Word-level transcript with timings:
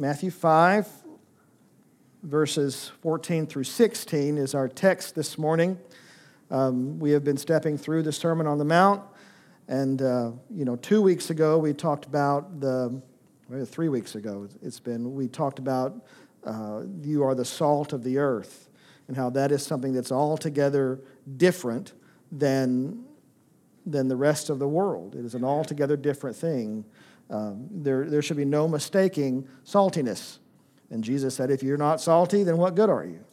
Matthew 0.00 0.30
5, 0.30 0.86
verses 2.22 2.92
14 3.02 3.48
through 3.48 3.64
16 3.64 4.38
is 4.38 4.54
our 4.54 4.68
text 4.68 5.16
this 5.16 5.36
morning. 5.36 5.76
Um, 6.52 7.00
we 7.00 7.10
have 7.10 7.24
been 7.24 7.36
stepping 7.36 7.76
through 7.76 8.04
the 8.04 8.12
Sermon 8.12 8.46
on 8.46 8.58
the 8.58 8.64
Mount, 8.64 9.02
and 9.66 10.00
uh, 10.00 10.30
you 10.54 10.64
know, 10.64 10.76
two 10.76 11.02
weeks 11.02 11.30
ago 11.30 11.58
we 11.58 11.72
talked 11.72 12.04
about 12.04 12.60
the, 12.60 13.02
three 13.66 13.88
weeks 13.88 14.14
ago 14.14 14.48
it's 14.62 14.78
been, 14.78 15.16
we 15.16 15.26
talked 15.26 15.58
about 15.58 16.06
uh, 16.44 16.82
you 17.02 17.24
are 17.24 17.34
the 17.34 17.44
salt 17.44 17.92
of 17.92 18.04
the 18.04 18.18
earth, 18.18 18.68
and 19.08 19.16
how 19.16 19.28
that 19.30 19.50
is 19.50 19.66
something 19.66 19.92
that's 19.92 20.12
altogether 20.12 21.00
different 21.38 21.92
than 22.30 23.04
than 23.84 24.06
the 24.06 24.16
rest 24.16 24.48
of 24.48 24.60
the 24.60 24.68
world. 24.68 25.16
It 25.16 25.24
is 25.24 25.34
an 25.34 25.42
altogether 25.42 25.96
different 25.96 26.36
thing 26.36 26.84
um, 27.30 27.68
there, 27.70 28.08
there 28.08 28.22
should 28.22 28.36
be 28.36 28.44
no 28.44 28.68
mistaking 28.68 29.46
saltiness. 29.64 30.38
And 30.90 31.04
Jesus 31.04 31.34
said, 31.34 31.50
If 31.50 31.62
you're 31.62 31.76
not 31.76 32.00
salty, 32.00 32.42
then 32.42 32.56
what 32.56 32.74
good 32.74 32.88
are 32.88 33.04
you? 33.04 33.24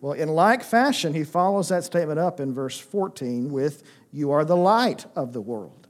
Well, 0.00 0.12
in 0.12 0.28
like 0.28 0.62
fashion, 0.62 1.14
he 1.14 1.24
follows 1.24 1.68
that 1.68 1.84
statement 1.84 2.18
up 2.18 2.40
in 2.40 2.52
verse 2.52 2.78
14 2.78 3.50
with, 3.50 3.82
You 4.12 4.30
are 4.32 4.44
the 4.44 4.56
light 4.56 5.06
of 5.14 5.32
the 5.32 5.40
world. 5.40 5.86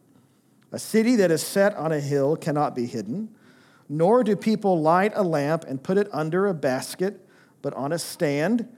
A 0.73 0.79
city 0.79 1.17
that 1.17 1.31
is 1.31 1.43
set 1.43 1.75
on 1.77 1.93
a 1.93 2.01
hill 2.01 2.37
cannot 2.37 2.75
be 2.75 2.87
hidden, 2.87 3.35
nor 3.89 4.23
do 4.23 4.37
people 4.37 4.81
light 4.81 5.13
a 5.15 5.23
lamp 5.23 5.65
and 5.67 5.83
put 5.83 5.97
it 5.97 6.09
under 6.13 6.47
a 6.47 6.55
basket, 6.55 7.27
but 7.63 7.73
on 7.75 7.93
a 7.93 7.99
stand, 7.99 8.69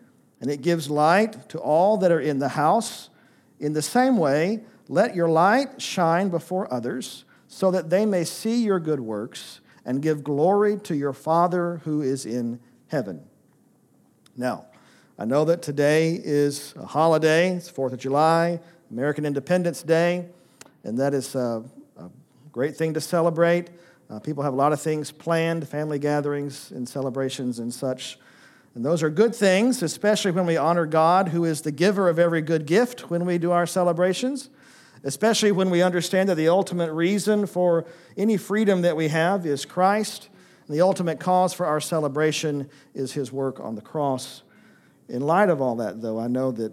and 0.40 0.50
it 0.50 0.62
gives 0.62 0.88
light 0.88 1.48
to 1.48 1.58
all 1.58 1.96
that 1.96 2.12
are 2.12 2.20
in 2.20 2.38
the 2.38 2.50
house. 2.50 3.10
In 3.58 3.72
the 3.72 3.82
same 3.82 4.16
way, 4.16 4.62
let 4.88 5.16
your 5.16 5.28
light 5.28 5.82
shine 5.82 6.28
before 6.28 6.72
others 6.72 7.24
so 7.48 7.70
that 7.70 7.90
they 7.90 8.04
may 8.06 8.24
see 8.24 8.62
your 8.62 8.78
good 8.78 9.00
works 9.00 9.60
and 9.84 10.02
give 10.02 10.22
glory 10.22 10.76
to 10.76 10.94
your 10.94 11.14
Father 11.14 11.80
who 11.84 12.02
is 12.02 12.26
in 12.26 12.60
heaven. 12.88 13.24
Now, 14.36 14.66
I 15.18 15.24
know 15.24 15.46
that 15.46 15.62
today 15.62 16.20
is 16.22 16.74
a 16.76 16.86
holiday, 16.86 17.56
it's 17.56 17.72
4th 17.72 17.94
of 17.94 17.98
July, 17.98 18.60
American 18.90 19.24
Independence 19.24 19.82
Day, 19.82 20.26
and 20.84 20.98
that 20.98 21.14
is 21.14 21.34
a, 21.34 21.64
a 21.96 22.10
great 22.52 22.76
thing 22.76 22.94
to 22.94 23.00
celebrate. 23.00 23.70
Uh, 24.10 24.20
people 24.20 24.42
have 24.42 24.52
a 24.52 24.56
lot 24.56 24.72
of 24.72 24.80
things 24.80 25.10
planned, 25.10 25.66
family 25.66 25.98
gatherings 25.98 26.70
and 26.70 26.88
celebrations 26.88 27.58
and 27.58 27.72
such. 27.72 28.18
And 28.74 28.84
those 28.84 29.02
are 29.02 29.10
good 29.10 29.34
things, 29.34 29.82
especially 29.82 30.30
when 30.30 30.46
we 30.46 30.56
honor 30.56 30.86
God, 30.86 31.28
who 31.28 31.44
is 31.44 31.62
the 31.62 31.72
giver 31.72 32.08
of 32.08 32.18
every 32.18 32.42
good 32.42 32.66
gift 32.66 33.10
when 33.10 33.24
we 33.24 33.38
do 33.38 33.50
our 33.50 33.66
celebrations 33.66 34.50
especially 35.08 35.50
when 35.52 35.70
we 35.70 35.80
understand 35.80 36.28
that 36.28 36.34
the 36.34 36.50
ultimate 36.50 36.92
reason 36.92 37.46
for 37.46 37.86
any 38.18 38.36
freedom 38.36 38.82
that 38.82 38.94
we 38.94 39.08
have 39.08 39.46
is 39.46 39.64
Christ. 39.64 40.28
And 40.66 40.76
the 40.76 40.82
ultimate 40.82 41.18
cause 41.18 41.54
for 41.54 41.64
our 41.64 41.80
celebration 41.80 42.68
is 42.92 43.12
his 43.12 43.32
work 43.32 43.58
on 43.58 43.74
the 43.74 43.80
cross. 43.80 44.42
In 45.08 45.22
light 45.22 45.48
of 45.48 45.62
all 45.62 45.76
that, 45.76 46.02
though, 46.02 46.20
I 46.20 46.26
know 46.26 46.50
that 46.52 46.72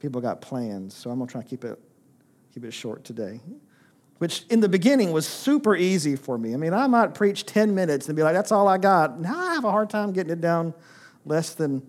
people 0.00 0.20
got 0.20 0.40
plans, 0.40 0.94
so 0.94 1.10
I'm 1.10 1.18
going 1.18 1.28
to 1.28 1.32
try 1.32 1.42
to 1.42 1.48
keep 1.48 1.64
it, 1.64 1.78
keep 2.52 2.64
it 2.64 2.72
short 2.72 3.04
today. 3.04 3.40
Which 4.18 4.44
in 4.50 4.58
the 4.58 4.68
beginning 4.68 5.12
was 5.12 5.24
super 5.24 5.76
easy 5.76 6.16
for 6.16 6.36
me. 6.36 6.54
I 6.54 6.56
mean, 6.56 6.74
I 6.74 6.88
might 6.88 7.14
preach 7.14 7.46
10 7.46 7.72
minutes 7.72 8.08
and 8.08 8.16
be 8.16 8.24
like, 8.24 8.34
that's 8.34 8.50
all 8.50 8.66
I 8.66 8.78
got. 8.78 9.20
Now 9.20 9.38
I 9.38 9.54
have 9.54 9.64
a 9.64 9.70
hard 9.70 9.90
time 9.90 10.12
getting 10.12 10.32
it 10.32 10.40
down 10.40 10.74
less 11.24 11.54
than, 11.54 11.88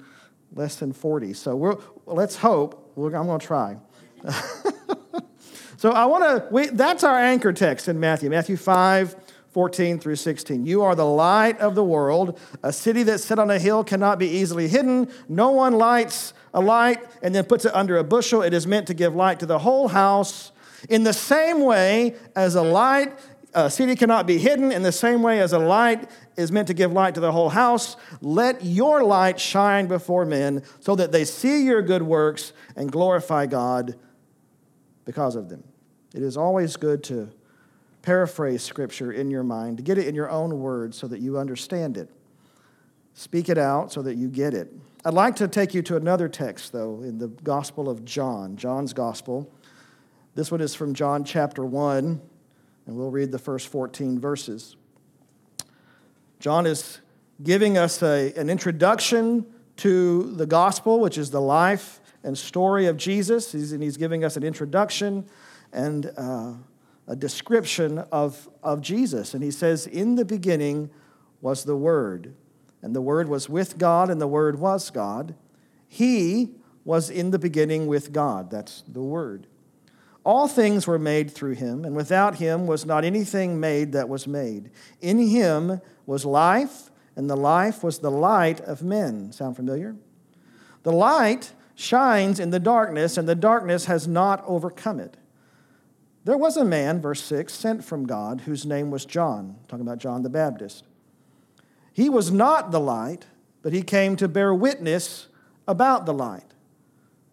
less 0.53 0.75
than 0.75 0.93
40. 0.93 1.33
So 1.33 1.55
we're, 1.55 1.77
let's 2.05 2.35
hope. 2.35 2.93
I'm 2.95 3.09
going 3.09 3.39
to 3.39 3.47
try. 3.47 3.77
So 5.81 5.89
I 5.89 6.05
want 6.05 6.51
to, 6.51 6.75
that's 6.75 7.03
our 7.03 7.17
anchor 7.17 7.51
text 7.51 7.87
in 7.87 7.99
Matthew, 7.99 8.29
Matthew 8.29 8.55
5, 8.55 9.15
14 9.49 9.97
through 9.97 10.17
16. 10.17 10.63
You 10.63 10.83
are 10.83 10.93
the 10.93 11.07
light 11.07 11.59
of 11.59 11.73
the 11.73 11.83
world. 11.83 12.39
A 12.61 12.71
city 12.71 13.01
that's 13.01 13.25
set 13.25 13.39
on 13.39 13.49
a 13.49 13.57
hill 13.57 13.83
cannot 13.83 14.19
be 14.19 14.27
easily 14.27 14.67
hidden. 14.67 15.11
No 15.27 15.49
one 15.49 15.73
lights 15.73 16.35
a 16.53 16.61
light 16.61 16.99
and 17.23 17.33
then 17.33 17.45
puts 17.45 17.65
it 17.65 17.73
under 17.73 17.97
a 17.97 18.03
bushel. 18.03 18.43
It 18.43 18.53
is 18.53 18.67
meant 18.67 18.85
to 18.87 18.93
give 18.93 19.15
light 19.15 19.39
to 19.39 19.47
the 19.47 19.57
whole 19.57 19.87
house. 19.87 20.51
In 20.87 21.03
the 21.03 21.13
same 21.13 21.61
way 21.61 22.13
as 22.35 22.53
a 22.53 22.61
light, 22.61 23.17
a 23.55 23.71
city 23.71 23.95
cannot 23.95 24.27
be 24.27 24.37
hidden, 24.37 24.71
in 24.71 24.83
the 24.83 24.91
same 24.91 25.23
way 25.23 25.39
as 25.39 25.51
a 25.51 25.57
light 25.57 26.07
is 26.37 26.51
meant 26.51 26.67
to 26.67 26.75
give 26.75 26.91
light 26.91 27.15
to 27.15 27.21
the 27.21 27.31
whole 27.31 27.49
house, 27.49 27.97
let 28.21 28.63
your 28.63 29.03
light 29.03 29.39
shine 29.39 29.87
before 29.87 30.25
men 30.25 30.61
so 30.79 30.95
that 30.95 31.11
they 31.11 31.25
see 31.25 31.65
your 31.65 31.81
good 31.81 32.03
works 32.03 32.53
and 32.75 32.91
glorify 32.91 33.47
God 33.47 33.95
because 35.05 35.35
of 35.35 35.49
them. 35.49 35.63
It 36.13 36.21
is 36.21 36.37
always 36.37 36.75
good 36.75 37.03
to 37.05 37.29
paraphrase 38.01 38.63
Scripture 38.63 39.11
in 39.11 39.29
your 39.29 39.43
mind, 39.43 39.77
to 39.77 39.83
get 39.83 39.97
it 39.97 40.07
in 40.07 40.15
your 40.15 40.29
own 40.29 40.59
words 40.59 40.97
so 40.97 41.07
that 41.07 41.19
you 41.19 41.37
understand 41.37 41.97
it. 41.97 42.09
Speak 43.13 43.49
it 43.49 43.57
out 43.57 43.91
so 43.91 44.01
that 44.01 44.15
you 44.15 44.27
get 44.27 44.53
it. 44.53 44.73
I'd 45.03 45.13
like 45.13 45.35
to 45.37 45.47
take 45.47 45.73
you 45.73 45.81
to 45.83 45.95
another 45.95 46.29
text, 46.29 46.71
though, 46.71 47.01
in 47.01 47.17
the 47.17 47.27
Gospel 47.27 47.89
of 47.89 48.05
John, 48.05 48.55
John's 48.55 48.93
Gospel. 48.93 49.51
This 50.35 50.51
one 50.51 50.61
is 50.61 50.75
from 50.75 50.93
John 50.93 51.23
chapter 51.23 51.65
1, 51.65 52.21
and 52.85 52.95
we'll 52.95 53.11
read 53.11 53.31
the 53.31 53.39
first 53.39 53.67
14 53.67 54.19
verses. 54.19 54.75
John 56.39 56.65
is 56.65 56.99
giving 57.43 57.77
us 57.77 58.01
a, 58.01 58.33
an 58.33 58.49
introduction 58.49 59.45
to 59.77 60.23
the 60.35 60.45
gospel, 60.45 60.99
which 60.99 61.17
is 61.17 61.31
the 61.31 61.41
life 61.41 62.00
and 62.23 62.37
story 62.37 62.85
of 62.87 62.97
Jesus. 62.97 63.51
He's, 63.51 63.71
and 63.71 63.81
he's 63.81 63.97
giving 63.97 64.23
us 64.23 64.37
an 64.37 64.43
introduction 64.43 65.25
and 65.73 66.11
uh, 66.17 66.53
a 67.07 67.15
description 67.15 67.99
of, 68.11 68.49
of 68.63 68.81
Jesus. 68.81 69.33
And 69.33 69.43
he 69.43 69.51
says, 69.51 69.87
In 69.87 70.15
the 70.15 70.25
beginning 70.25 70.89
was 71.41 71.63
the 71.63 71.75
Word, 71.75 72.33
and 72.81 72.95
the 72.95 73.01
Word 73.01 73.27
was 73.27 73.49
with 73.49 73.77
God, 73.77 74.09
and 74.09 74.21
the 74.21 74.27
Word 74.27 74.59
was 74.59 74.89
God. 74.89 75.35
He 75.87 76.51
was 76.85 77.09
in 77.09 77.31
the 77.31 77.39
beginning 77.39 77.87
with 77.87 78.11
God. 78.11 78.49
That's 78.49 78.83
the 78.87 79.01
Word. 79.01 79.47
All 80.23 80.47
things 80.47 80.85
were 80.85 80.99
made 80.99 81.31
through 81.31 81.55
him, 81.55 81.83
and 81.83 81.95
without 81.95 82.35
him 82.35 82.67
was 82.67 82.85
not 82.85 83.03
anything 83.03 83.59
made 83.59 83.91
that 83.93 84.07
was 84.07 84.27
made. 84.27 84.69
In 85.01 85.17
him 85.17 85.81
was 86.05 86.25
life, 86.25 86.91
and 87.15 87.27
the 87.27 87.35
life 87.35 87.83
was 87.83 87.99
the 87.99 88.11
light 88.11 88.61
of 88.61 88.83
men. 88.83 89.31
Sound 89.31 89.55
familiar? 89.55 89.95
The 90.83 90.91
light 90.91 91.53
shines 91.81 92.39
in 92.39 92.51
the 92.51 92.59
darkness, 92.59 93.17
and 93.17 93.27
the 93.27 93.35
darkness 93.35 93.85
has 93.85 94.07
not 94.07 94.43
overcome 94.45 94.99
it. 94.99 95.17
There 96.23 96.37
was 96.37 96.55
a 96.55 96.63
man, 96.63 97.01
verse 97.01 97.23
6, 97.23 97.51
sent 97.51 97.83
from 97.83 98.05
God 98.05 98.41
whose 98.41 98.65
name 98.65 98.91
was 98.91 99.05
John, 99.05 99.57
talking 99.67 99.85
about 99.85 99.97
John 99.97 100.21
the 100.21 100.29
Baptist. 100.29 100.85
He 101.91 102.09
was 102.09 102.31
not 102.31 102.71
the 102.71 102.79
light, 102.79 103.25
but 103.63 103.73
he 103.73 103.81
came 103.81 104.15
to 104.17 104.27
bear 104.27 104.53
witness 104.53 105.27
about 105.67 106.05
the 106.05 106.13
light. 106.13 106.53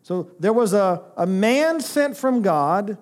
So 0.03 0.31
there 0.41 0.55
was 0.55 0.73
a, 0.73 1.03
a 1.17 1.27
man 1.27 1.81
sent 1.81 2.17
from 2.17 2.41
God 2.41 2.97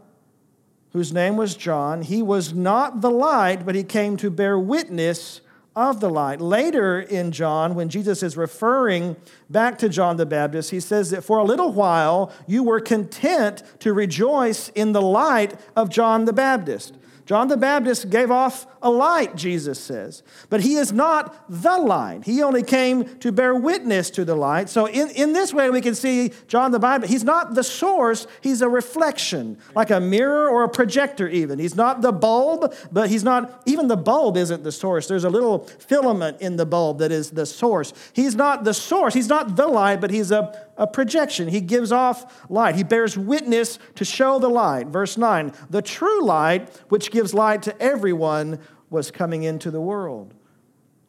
whose 0.93 1.13
name 1.13 1.37
was 1.37 1.55
John. 1.55 2.03
He 2.03 2.23
was 2.23 2.53
not 2.53 3.01
the 3.01 3.11
light, 3.11 3.65
but 3.65 3.75
he 3.75 3.85
came 3.85 4.17
to 4.17 4.31
bear 4.31 4.59
witness 4.59 5.41
of 5.77 6.01
the 6.01 6.09
light. 6.09 6.41
Later 6.41 6.99
in 6.99 7.31
John, 7.31 7.75
when 7.75 7.91
Jesus 7.91 8.23
is 8.23 8.37
referring 8.37 9.15
back 9.51 9.79
to 9.79 9.91
John 9.91 10.17
the 10.17 10.25
Baptist, 10.25 10.71
he 10.71 10.81
says 10.81 11.11
that 11.11 11.23
for 11.23 11.37
a 11.39 11.45
little 11.45 11.71
while 11.71 12.33
you 12.47 12.63
were 12.63 12.81
content 12.81 13.63
to 13.81 13.93
rejoice 13.93 14.71
in 14.71 14.93
the 14.93 15.03
light 15.03 15.55
of 15.77 15.91
John 15.91 16.25
the 16.25 16.33
Baptist. 16.33 16.95
John 17.27 17.49
the 17.49 17.57
Baptist 17.57 18.09
gave 18.09 18.31
off 18.31 18.69
a 18.81 18.89
light, 18.89 19.35
Jesus 19.35 19.81
says. 19.81 20.23
But 20.49 20.61
he 20.61 20.77
is 20.77 20.93
not 20.93 21.45
the 21.49 21.77
light. 21.77 22.25
He 22.25 22.41
only 22.41 22.63
came 22.63 23.19
to 23.19 23.33
bear 23.33 23.53
witness 23.53 24.11
to 24.11 24.25
the 24.25 24.37
light. 24.37 24.69
So, 24.69 24.87
in, 24.87 25.11
in 25.11 25.33
this 25.33 25.53
way, 25.53 25.69
we 25.69 25.81
can 25.81 25.97
see 25.97 26.31
John 26.47 26.71
the 26.71 26.79
Baptist, 26.79 27.13
he's 27.13 27.25
not 27.25 27.55
the 27.55 27.65
source, 27.65 28.29
he's 28.43 28.63
a 28.63 28.69
reflection, 28.69 29.59
like 29.75 29.91
a 29.91 29.99
mirror 29.99 30.49
or 30.49 30.63
a 30.63 30.69
projector, 30.69 31.29
even. 31.29 31.59
He's 31.59 31.75
not 31.75 32.01
the 32.01 32.13
bulb, 32.13 32.73
but 32.93 33.11
he's 33.11 33.25
not, 33.25 33.61
even 33.67 33.89
the 33.89 33.97
bulb 33.97 34.37
isn't 34.37 34.63
the 34.63 34.71
source. 34.71 35.09
There's 35.09 35.25
a 35.25 35.31
little 35.31 35.67
filament 35.67 36.41
in 36.41 36.57
the 36.57 36.67
bulb 36.67 37.01
that 37.01 37.11
is 37.11 37.33
the 37.33 37.45
source. 37.45 37.93
He's 38.13 38.37
not 38.37 38.63
the 38.63 38.73
source, 38.73 39.15
he's 39.15 39.29
not 39.29 39.57
the 39.57 39.67
light, 39.67 40.01
but 40.01 40.13
he's 40.13 40.31
a 40.31 40.66
a 40.77 40.87
projection. 40.87 41.49
He 41.49 41.61
gives 41.61 41.93
off 41.93 42.49
light. 42.51 42.75
He 42.75 42.85
bears 42.85 43.17
witness 43.17 43.79
to 43.95 44.05
show 44.05 44.39
the 44.39 44.49
light. 44.49 44.89
Verse 44.89 45.17
9 45.17 45.53
the 45.71 45.83
true 45.83 46.25
light, 46.25 46.69
which 46.89 47.11
gives 47.11 47.35
light 47.35 47.63
to 47.63 47.83
everyone, 47.83 48.59
was 48.91 49.11
coming 49.11 49.43
into 49.43 49.71
the 49.71 49.81
world. 49.81 50.35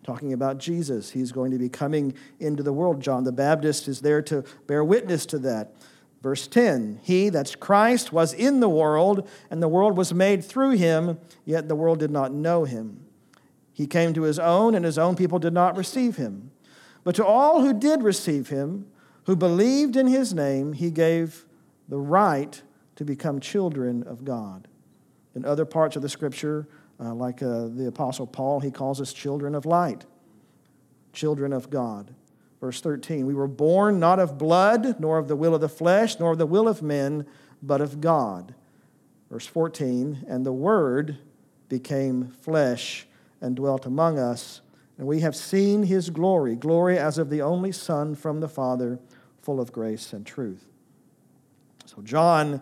Talking 0.03 0.31
about 0.31 0.57
Jesus, 0.57 1.11
he's 1.11 1.33
going 1.33 1.51
to 1.51 1.57
be 1.57 1.67
coming 1.67 2.13
into 2.39 2.63
the 2.63 2.71
world. 2.71 3.01
John 3.01 3.25
the 3.25 3.31
Baptist 3.33 3.89
is 3.89 4.01
there 4.01 4.21
to 4.23 4.43
bear 4.65 4.83
witness 4.83 5.25
to 5.27 5.39
that. 5.39 5.73
Verse 6.21 6.47
10 6.47 7.01
He, 7.03 7.29
that's 7.29 7.55
Christ, 7.55 8.13
was 8.13 8.33
in 8.33 8.59
the 8.59 8.69
world, 8.69 9.27
and 9.51 9.61
the 9.61 9.67
world 9.67 9.97
was 9.97 10.13
made 10.13 10.43
through 10.43 10.71
him, 10.71 11.19
yet 11.45 11.67
the 11.67 11.75
world 11.75 11.99
did 11.99 12.11
not 12.11 12.31
know 12.31 12.63
him. 12.63 13.05
He 13.73 13.85
came 13.85 14.13
to 14.13 14.23
his 14.23 14.39
own, 14.39 14.75
and 14.75 14.83
his 14.83 14.97
own 14.97 15.15
people 15.15 15.39
did 15.39 15.53
not 15.53 15.77
receive 15.77 16.15
him. 16.15 16.51
But 17.03 17.15
to 17.15 17.25
all 17.25 17.61
who 17.61 17.73
did 17.73 18.01
receive 18.01 18.49
him, 18.49 18.87
who 19.27 19.35
believed 19.35 19.95
in 19.95 20.07
his 20.07 20.33
name, 20.33 20.73
he 20.73 20.89
gave 20.89 21.45
the 21.87 21.99
right 21.99 22.61
to 22.95 23.05
become 23.05 23.39
children 23.39 24.03
of 24.03 24.25
God. 24.25 24.67
In 25.35 25.45
other 25.45 25.65
parts 25.65 25.95
of 25.95 26.01
the 26.01 26.09
scripture, 26.09 26.67
uh, 26.99 27.13
like 27.13 27.43
uh, 27.43 27.67
the 27.67 27.87
Apostle 27.87 28.25
Paul, 28.25 28.61
he 28.61 28.71
calls 28.71 28.99
us 28.99 29.13
children 29.13 29.53
of 29.53 29.65
light. 29.65 30.05
children 31.13 31.51
of 31.51 31.69
God. 31.69 32.13
Verse 32.61 32.79
13, 32.79 33.25
we 33.25 33.33
were 33.33 33.47
born 33.47 33.99
not 33.99 34.17
of 34.17 34.37
blood, 34.37 34.99
nor 34.99 35.17
of 35.17 35.27
the 35.27 35.35
will 35.35 35.53
of 35.53 35.61
the 35.61 35.69
flesh, 35.69 36.19
nor 36.19 36.31
of 36.31 36.37
the 36.37 36.45
will 36.45 36.67
of 36.67 36.81
men, 36.81 37.25
but 37.61 37.81
of 37.81 38.01
God. 38.01 38.55
Verse 39.29 39.45
14, 39.45 40.25
and 40.27 40.45
the 40.45 40.53
Word 40.53 41.17
became 41.69 42.29
flesh 42.41 43.07
and 43.41 43.55
dwelt 43.55 43.85
among 43.85 44.17
us, 44.17 44.61
and 44.97 45.05
we 45.05 45.19
have 45.19 45.35
seen 45.35 45.83
his 45.83 46.09
glory, 46.09 46.55
glory 46.55 46.97
as 46.97 47.17
of 47.17 47.29
the 47.29 47.41
only 47.41 47.71
Son 47.71 48.15
from 48.15 48.39
the 48.39 48.49
Father, 48.49 48.99
full 49.47 49.61
of 49.61 49.71
grace 49.71 50.11
and 50.11 50.25
truth. 50.25 50.67
So, 51.85 52.01
John, 52.01 52.59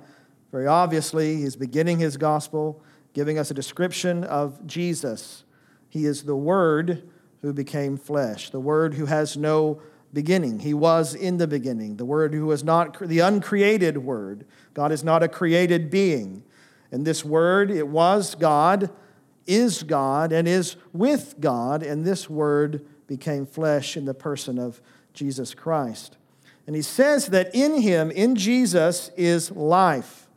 very 0.52 0.68
obviously, 0.68 1.42
is 1.42 1.56
beginning 1.56 1.98
his 1.98 2.16
gospel, 2.16 2.80
giving 3.14 3.40
us 3.40 3.50
a 3.50 3.56
description 3.56 4.24
of 4.24 4.68
Jesus. 4.68 5.46
He 5.90 6.06
is 6.06 6.26
the 6.26 6.36
Word 6.36 7.10
who 7.42 7.54
became 7.54 7.98
flesh, 7.98 8.52
the 8.52 8.60
Word 8.60 8.94
who 8.94 9.08
has 9.08 9.36
no 9.36 9.82
beginning. 10.14 10.60
He 10.60 10.76
was 10.76 11.16
in 11.16 11.38
the 11.38 11.48
beginning, 11.48 11.98
the 11.98 12.06
Word 12.06 12.36
who 12.36 12.46
was 12.46 12.64
not 12.64 13.00
the 13.00 13.18
uncreated 13.18 13.98
Word. 13.98 14.46
God 14.76 14.92
is 14.92 15.04
not 15.04 15.24
a 15.24 15.28
created 15.28 15.90
being. 15.90 16.44
And 16.92 17.04
this 17.04 17.26
Word, 17.26 17.72
it 17.72 17.88
was 17.88 18.36
God, 18.36 18.92
is 19.48 19.82
God, 19.82 20.32
and 20.32 20.48
is 20.48 20.76
with 20.94 21.38
God, 21.40 21.82
and 21.82 22.06
this 22.06 22.30
Word 22.30 22.86
became 23.08 23.48
flesh 23.48 23.98
in 23.98 24.06
the 24.06 24.14
person 24.14 24.60
of 24.60 24.84
Jesus 25.16 25.56
Christ. 25.56 26.18
And 26.68 26.76
he 26.76 26.82
says 26.82 27.28
that 27.28 27.54
in 27.54 27.82
him, 27.82 28.12
in 28.12 28.36
Jesus, 28.36 29.12
is 29.16 29.52
life. 29.52 30.28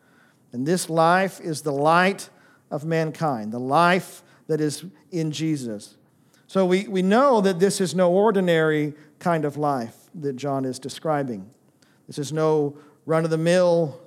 And 0.53 0.67
this 0.67 0.91
life 0.91 1.41
is 1.41 1.63
the 1.63 1.73
light 1.73 2.29
of 2.71 2.85
mankind, 2.85 3.53
the 3.53 3.61
life 3.61 4.23
that 4.47 4.61
is 4.61 4.85
in 5.11 5.31
Jesus. 5.31 5.97
So 6.47 6.65
we, 6.65 6.89
we 6.89 7.03
know 7.03 7.41
that 7.41 7.61
this 7.61 7.81
is 7.81 7.95
no 7.95 8.11
ordinary 8.13 8.95
kind 9.19 9.45
of 9.45 9.57
life 9.57 9.95
that 10.15 10.37
John 10.37 10.65
is 10.65 10.79
describing. 10.79 11.51
This 12.07 12.19
is 12.19 12.33
no 12.33 12.77
run 13.05 13.25
of 13.25 13.31
the 13.31 13.39
mill 13.39 14.01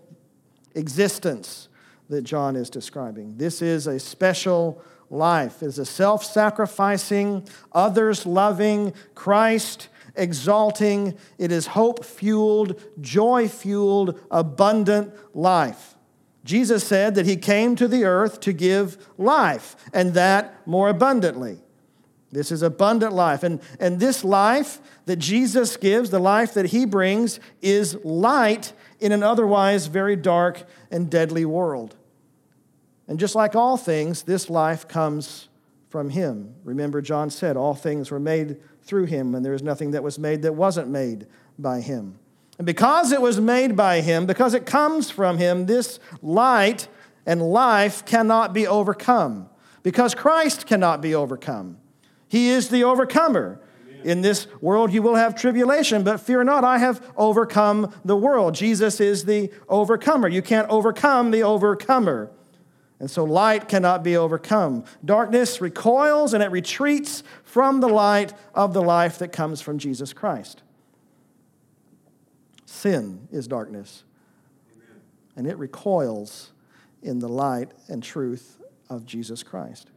existence 0.76 1.70
that 2.10 2.24
John 2.24 2.56
is 2.56 2.70
describing. 2.70 3.38
This 3.38 3.62
is 3.62 3.88
a 3.88 4.00
special 4.00 4.82
life. 5.10 5.62
It 5.62 5.68
is 5.68 5.80
a 5.80 5.86
self 5.86 6.24
sacrificing, 6.24 7.48
others 7.72 8.26
loving, 8.26 8.94
Christ 9.14 9.90
exalting, 10.16 11.18
it 11.38 11.52
is 11.52 11.68
hope 11.68 12.04
fueled, 12.04 12.82
joy 13.00 13.48
fueled, 13.48 14.20
abundant 14.30 15.14
life. 15.36 15.96
Jesus 16.44 16.84
said 16.84 17.16
that 17.16 17.26
he 17.26 17.38
came 17.38 17.76
to 17.76 17.88
the 17.88 18.04
earth 18.04 18.40
to 18.42 18.54
give 18.54 19.08
life, 19.18 19.76
and 19.94 20.14
that 20.16 20.56
more 20.68 20.90
abundantly. 20.90 21.60
This 22.32 22.52
is 22.52 22.62
abundant 22.62 23.14
life. 23.14 23.44
And, 23.44 23.62
and 23.80 24.00
this 24.00 24.24
life 24.24 24.80
that 25.06 25.18
Jesus 25.18 25.76
gives, 25.78 26.10
the 26.10 26.20
life 26.20 26.54
that 26.54 26.68
he 26.68 26.86
brings, 26.86 27.40
is 27.62 27.96
light 28.04 28.74
in 29.00 29.12
an 29.12 29.22
otherwise 29.22 29.88
very 29.88 30.16
dark 30.16 30.64
and 30.90 31.10
deadly 31.10 31.44
world. 31.44 31.96
And 33.08 33.20
just 33.20 33.36
like 33.36 33.56
all 33.56 33.76
things, 33.76 34.24
this 34.24 34.50
life 34.50 34.88
comes 34.88 35.50
from 35.90 36.10
him. 36.10 36.56
Remember, 36.64 37.02
John 37.02 37.30
said, 37.30 37.58
All 37.58 37.76
things 37.76 38.10
were 38.10 38.20
made 38.20 38.58
through 38.92 39.06
him, 39.06 39.34
and 39.34 39.46
there 39.46 39.54
is 39.54 39.64
nothing 39.64 39.92
that 39.92 40.04
was 40.04 40.20
made 40.20 40.42
that 40.42 40.54
wasn't 40.54 40.90
made 40.90 41.26
by 41.58 41.80
him. 41.80 42.20
And 42.58 42.66
because 42.66 43.14
it 43.14 43.22
was 43.22 43.40
made 43.40 43.78
by 43.78 44.02
him, 44.02 44.26
because 44.26 44.54
it 44.54 44.66
comes 44.66 45.10
from 45.10 45.38
him, 45.38 45.66
this 45.66 45.98
light 46.22 46.90
and 47.26 47.42
life 47.42 48.04
cannot 48.04 48.52
be 48.52 48.68
overcome. 48.68 49.50
Because 49.82 50.14
Christ 50.14 50.66
cannot 50.68 51.02
be 51.02 51.16
overcome. 51.16 51.78
He 52.28 52.50
is 52.50 52.68
the 52.68 52.84
overcomer. 52.84 53.62
In 54.04 54.24
this 54.24 54.46
world 54.60 54.92
you 54.92 55.02
will 55.02 55.16
have 55.16 55.36
tribulation, 55.36 56.04
but 56.04 56.20
fear 56.20 56.44
not, 56.44 56.66
I 56.66 56.78
have 56.78 57.14
overcome 57.16 57.94
the 58.04 58.18
world. 58.18 58.56
Jesus 58.56 59.00
is 59.00 59.24
the 59.24 59.54
overcomer. 59.70 60.28
You 60.28 60.42
can't 60.42 60.70
overcome 60.70 61.32
the 61.32 61.44
overcomer. 61.44 62.30
And 63.02 63.10
so 63.10 63.24
light 63.24 63.68
cannot 63.68 64.04
be 64.04 64.16
overcome. 64.16 64.86
Darkness 65.04 65.60
recoils 65.60 66.36
and 66.36 66.44
it 66.44 66.52
retreats 66.52 67.24
from 67.44 67.80
the 67.80 67.88
light 67.88 68.32
of 68.54 68.76
the 68.76 68.82
life 68.84 69.18
that 69.18 69.32
comes 69.32 69.60
from 69.60 69.80
Jesus 69.80 70.14
Christ. 70.14 70.62
Sin 72.68 73.28
is 73.32 73.48
darkness, 73.48 74.04
Amen. 74.76 75.02
and 75.36 75.48
it 75.48 75.58
recoils 75.58 76.52
in 77.02 77.18
the 77.18 77.28
light 77.28 77.72
and 77.88 78.04
truth 78.04 78.62
of 78.88 79.08
Jesus 79.08 79.42
Christ. 79.42 79.90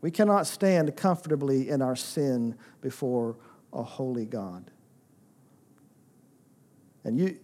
We 0.00 0.10
cannot 0.10 0.48
stand 0.48 0.96
comfortably 0.96 1.68
in 1.68 1.80
our 1.80 1.94
sin 1.94 2.56
before 2.80 3.36
a 3.72 3.84
holy 3.84 4.26
God. 4.26 4.68
And 7.04 7.16
you, 7.20 7.38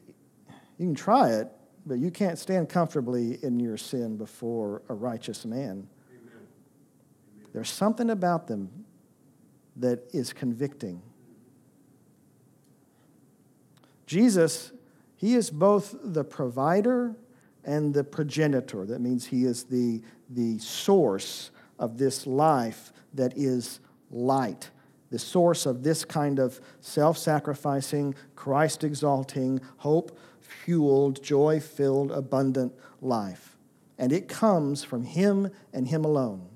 you 0.77 0.87
can 0.87 0.95
try 0.97 1.31
it, 1.31 1.53
but 1.87 1.99
you 1.99 2.11
can't 2.11 2.39
stand 2.39 2.69
comfortably 2.69 3.39
in 3.43 3.61
your 3.61 3.77
sin 3.77 4.17
before 4.17 4.83
a 4.89 4.95
righteous 4.95 5.45
man. 5.45 5.87
Amen. 6.11 6.47
There's 7.53 7.71
something 7.71 8.11
about 8.11 8.47
them 8.47 8.85
that 9.77 10.05
is 10.13 10.33
convicting. 10.33 11.03
Jesus, 14.07 14.73
he 15.17 15.35
is 15.35 15.51
both 15.51 15.97
the 16.03 16.25
provider 16.25 17.17
and 17.65 17.95
the 17.95 18.05
progenitor. 18.05 18.85
That 18.87 19.01
means 19.01 19.27
he 19.27 19.45
is 19.45 19.65
the, 19.65 20.03
the 20.29 20.59
source 20.59 21.51
of 21.79 21.99
this 21.99 22.27
life 22.27 22.93
that 23.15 23.37
is 23.37 23.81
light, 24.11 24.71
the 25.11 25.19
source 25.19 25.67
of 25.67 25.83
this 25.83 26.05
kind 26.05 26.39
of 26.39 26.61
self 26.81 27.17
sacrificing, 27.19 28.15
Christ 28.37 28.85
exalting, 28.85 29.61
hope 29.79 30.19
fueled, 30.46 31.23
joy 31.23 31.61
filled, 31.61 32.12
abundant 32.12 32.73
life. 33.00 33.56
And 33.99 34.12
it 34.12 34.29
comes 34.29 34.85
from 34.85 35.05
Him 35.05 35.50
and 35.73 35.88
Him 35.88 36.05
alone. 36.05 36.49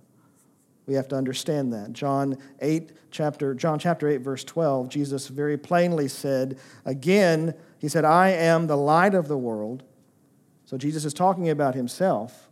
We 0.86 0.94
have 0.94 1.08
to 1.08 1.16
understand 1.16 1.72
that. 1.72 1.92
John 1.92 2.38
8, 2.60 2.92
chapter, 3.10 3.54
John 3.54 3.78
chapter 3.78 4.08
8, 4.08 4.18
verse 4.18 4.44
12, 4.44 4.88
Jesus 4.88 5.28
very 5.28 5.58
plainly 5.58 6.08
said, 6.08 6.58
again, 6.84 7.54
He 7.78 7.88
said, 7.88 8.04
I 8.04 8.30
am 8.30 8.66
the 8.66 8.76
light 8.76 9.14
of 9.14 9.28
the 9.28 9.38
world. 9.38 9.82
So 10.64 10.76
Jesus 10.76 11.04
is 11.04 11.14
talking 11.14 11.48
about 11.48 11.74
Himself 11.74 12.48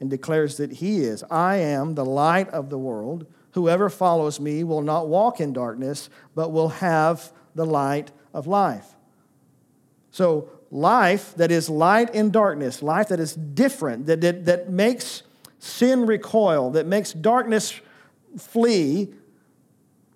and 0.00 0.10
declares 0.10 0.56
that 0.58 0.72
he 0.72 1.00
is 1.00 1.24
I 1.30 1.56
am 1.56 1.94
the 1.94 2.04
light 2.04 2.48
of 2.50 2.70
the 2.70 2.78
world. 2.78 3.26
Whoever 3.52 3.88
follows 3.88 4.38
me 4.38 4.64
will 4.64 4.82
not 4.82 5.08
walk 5.08 5.40
in 5.40 5.52
darkness, 5.52 6.10
but 6.34 6.52
will 6.52 6.68
have 6.68 7.32
the 7.54 7.64
light 7.64 8.12
of 8.34 8.46
life. 8.46 8.86
So, 10.10 10.50
life 10.70 11.34
that 11.36 11.50
is 11.50 11.68
light 11.70 12.14
in 12.14 12.30
darkness, 12.30 12.82
life 12.82 13.08
that 13.08 13.20
is 13.20 13.34
different, 13.34 14.06
that, 14.06 14.20
that, 14.20 14.44
that 14.46 14.70
makes 14.70 15.22
sin 15.58 16.06
recoil, 16.06 16.70
that 16.70 16.86
makes 16.86 17.12
darkness 17.12 17.80
flee. 18.38 19.12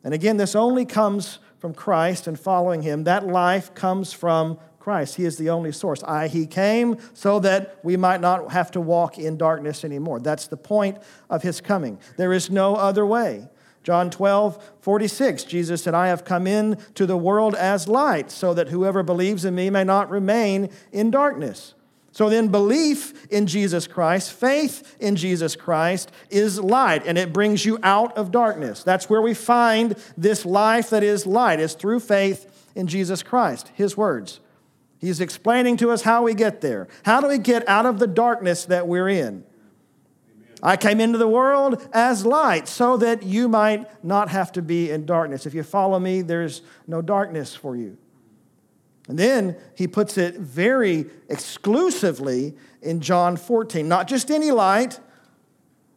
And 0.05 0.15
again, 0.15 0.37
this 0.37 0.55
only 0.55 0.85
comes 0.85 1.39
from 1.59 1.75
Christ 1.75 2.27
and 2.27 2.39
following 2.39 2.83
him. 2.83 3.05
That 3.05 3.27
life 3.27 3.75
comes 3.75 4.13
from 4.13 4.59
Christ. 4.79 5.17
He 5.17 5.25
is 5.25 5.37
the 5.37 5.51
only 5.51 5.73
source. 5.73 6.03
I, 6.03 6.27
he 6.27 6.47
came 6.47 6.97
so 7.13 7.39
that 7.41 7.79
we 7.83 7.97
might 7.97 8.21
not 8.21 8.51
have 8.53 8.71
to 8.73 8.81
walk 8.81 9.19
in 9.19 9.37
darkness 9.37 9.85
anymore. 9.85 10.21
That's 10.21 10.47
the 10.47 10.57
point 10.57 10.99
of 11.29 11.43
his 11.43 11.61
coming. 11.61 11.99
There 12.17 12.33
is 12.33 12.51
no 12.51 12.77
other 12.77 13.05
way. 13.05 13.49
John 13.83 14.11
12, 14.11 14.73
46, 14.81 15.45
Jesus 15.45 15.83
said, 15.83 15.95
I 15.95 16.09
have 16.09 16.25
come 16.25 16.47
in 16.47 16.77
to 16.95 17.07
the 17.07 17.17
world 17.17 17.55
as 17.55 17.89
light, 17.89 18.31
so 18.31 18.53
that 18.55 18.69
whoever 18.69 19.03
believes 19.03 19.45
in 19.45 19.55
me 19.55 19.71
may 19.71 19.85
not 19.85 20.11
remain 20.11 20.71
in 20.93 21.11
darkness. 21.11 21.75
So 22.13 22.29
then, 22.29 22.49
belief 22.49 23.27
in 23.29 23.47
Jesus 23.47 23.87
Christ, 23.87 24.33
faith 24.33 24.97
in 24.99 25.17
Jesus 25.17 25.55
Christ 25.55 26.11
is 26.29 26.59
light, 26.59 27.07
and 27.07 27.17
it 27.17 27.33
brings 27.33 27.65
you 27.65 27.79
out 27.83 28.17
of 28.19 28.33
darkness. 28.33 28.83
That's 28.83 29.09
where 29.09 29.23
we 29.23 29.33
find 29.33 29.97
this 30.17 30.45
life 30.45 30.91
that 30.91 31.05
is 31.05 31.25
light, 31.25 31.61
is 31.61 31.75
through 31.75 32.01
faith 32.01 32.69
in 32.75 32.89
Jesus 32.89 33.23
Christ. 33.23 33.71
His 33.75 33.97
words. 33.97 34.41
He's 34.99 35.21
explaining 35.21 35.79
to 35.79 35.91
us 35.91 36.03
how 36.03 36.25
we 36.25 36.35
get 36.35 36.61
there. 36.61 36.89
How 37.05 37.21
do 37.21 37.29
we 37.29 37.39
get 37.39 37.67
out 37.69 37.87
of 37.87 37.99
the 37.99 38.07
darkness 38.07 38.67
that 38.67 38.87
we're 38.87 39.09
in? 39.09 39.45
I 40.63 40.77
came 40.77 41.01
into 41.01 41.19
the 41.19 41.29
world 41.29 41.89
as 41.93 42.27
light 42.27 42.69
so 42.69 42.97
that 42.99 43.23
you 43.23 43.49
might 43.49 44.05
not 44.05 44.29
have 44.29 44.53
to 44.53 44.63
be 44.63 44.91
in 44.91 45.07
darkness. 45.07 45.47
If 45.47 45.55
you 45.55 45.63
follow 45.63 45.99
me, 45.99 46.23
there's 46.23 46.63
no 46.87 47.01
darkness 47.01 47.55
for 47.55 47.77
you. 47.77 47.97
And 49.09 49.19
then 49.19 49.57
he 49.75 49.89
puts 49.89 50.19
it 50.19 50.37
very 50.37 51.07
exclusively 51.29 52.57
in 52.83 53.01
John 53.01 53.37
14. 53.37 53.89
Not 53.89 54.07
just 54.07 54.31
any 54.31 54.51
light, 54.51 55.01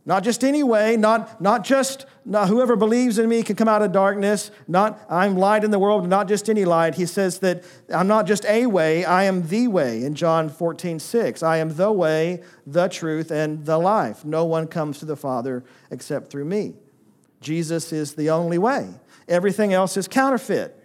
not 0.06 0.24
just 0.24 0.44
any 0.44 0.64
way, 0.64 0.98
not, 0.98 1.40
not 1.42 1.64
just 1.64 2.06
not 2.26 2.48
whoever 2.48 2.76
believes 2.76 3.18
in 3.18 3.30
me 3.30 3.44
can 3.44 3.56
come 3.56 3.68
out 3.68 3.82
of 3.82 3.92
darkness, 3.92 4.52
not 4.68 5.00
I'm 5.10 5.38
light 5.38 5.64
in 5.64 5.72
the 5.72 5.80
world, 5.80 6.08
not 6.08 6.28
just 6.28 6.50
any 6.50 6.66
light. 6.66 6.96
He 6.96 7.06
says 7.06 7.40
that 7.40 7.64
I'm 7.94 8.08
not 8.08 8.26
just 8.26 8.46
a 8.46 8.66
way, 8.66 9.06
I 9.06 9.24
am 9.24 9.48
the 9.48 9.68
way 9.68 10.04
in 10.04 10.16
John 10.16 10.50
14, 10.50 11.00
6. 11.00 11.44
I 11.44 11.58
am 11.58 11.76
the 11.76 11.92
way, 11.92 12.44
the 12.66 12.88
truth, 12.88 13.32
and 13.32 13.66
the 13.66 13.78
life. 13.78 14.26
No 14.26 14.46
one 14.46 14.68
comes 14.68 15.00
to 15.00 15.06
the 15.06 15.16
Father 15.16 15.64
except 15.90 16.30
through 16.30 16.46
me. 16.46 16.76
Jesus 17.40 17.92
is 17.94 18.16
the 18.16 18.30
only 18.30 18.58
way. 18.58 18.90
Everything 19.28 19.74
else 19.74 19.96
is 19.96 20.08
counterfeit. 20.08 20.80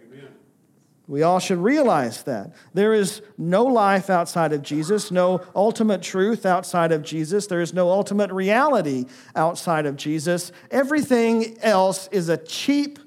We 1.09 1.23
all 1.23 1.39
should 1.39 1.57
realize 1.57 2.21
that. 2.23 2.53
There 2.75 2.93
is 2.93 3.23
no 3.35 3.63
life 3.63 4.11
outside 4.11 4.53
of 4.53 4.61
Jesus, 4.61 5.09
no 5.09 5.41
ultimate 5.55 6.03
truth 6.03 6.45
outside 6.45 6.91
of 6.91 7.01
Jesus. 7.01 7.47
There 7.47 7.61
is 7.61 7.73
no 7.73 7.89
ultimate 7.89 8.31
reality 8.31 9.05
outside 9.35 9.87
of 9.87 9.95
Jesus. 9.95 10.51
Everything 10.69 11.57
else 11.61 12.07
is 12.11 12.29
a 12.29 12.37
cheap 12.37 12.99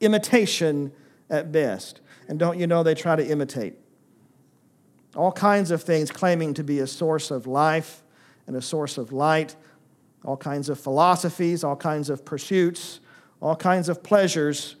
imitation 0.00 0.90
at 1.30 1.52
best. 1.52 2.00
And 2.26 2.40
don't 2.40 2.58
you 2.58 2.66
know 2.66 2.82
they 2.82 2.96
try 2.96 3.14
to 3.14 3.24
imitate? 3.24 3.74
All 5.14 5.30
kinds 5.30 5.70
of 5.70 5.80
things 5.80 6.10
claiming 6.10 6.54
to 6.54 6.64
be 6.64 6.80
a 6.80 6.88
source 6.88 7.30
of 7.30 7.46
life 7.46 8.02
and 8.48 8.56
a 8.56 8.62
source 8.62 8.98
of 8.98 9.12
light, 9.12 9.54
all 10.24 10.36
kinds 10.36 10.68
of 10.68 10.80
philosophies, 10.80 11.62
all 11.62 11.76
kinds 11.76 12.10
of 12.10 12.24
pursuits, 12.24 12.98
all 13.40 13.54
kinds 13.54 13.88
of 13.88 14.02
pleasures 14.02 14.74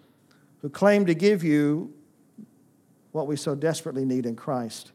who 0.60 0.68
claim 0.68 1.06
to 1.06 1.14
give 1.14 1.44
you 1.44 1.94
what 3.14 3.28
we 3.28 3.36
so 3.36 3.54
desperately 3.54 4.04
need 4.04 4.26
in 4.26 4.34
Christ. 4.34 4.90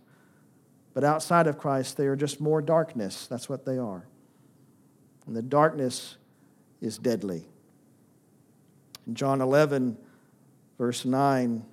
But 0.94 1.06
outside 1.06 1.48
of 1.48 1.58
Christ, 1.58 1.96
they 1.96 2.06
are 2.08 2.18
just 2.18 2.42
more 2.42 2.62
darkness. 2.62 3.28
That's 3.28 3.48
what 3.48 3.66
they 3.66 3.78
are. 3.78 4.06
And 5.26 5.34
the 5.34 5.42
darkness 5.42 6.18
is 6.82 6.98
deadly. 6.98 7.46
In 9.08 9.16
John 9.16 9.40
11, 9.40 9.98
verse 10.78 11.06
9 11.06 11.64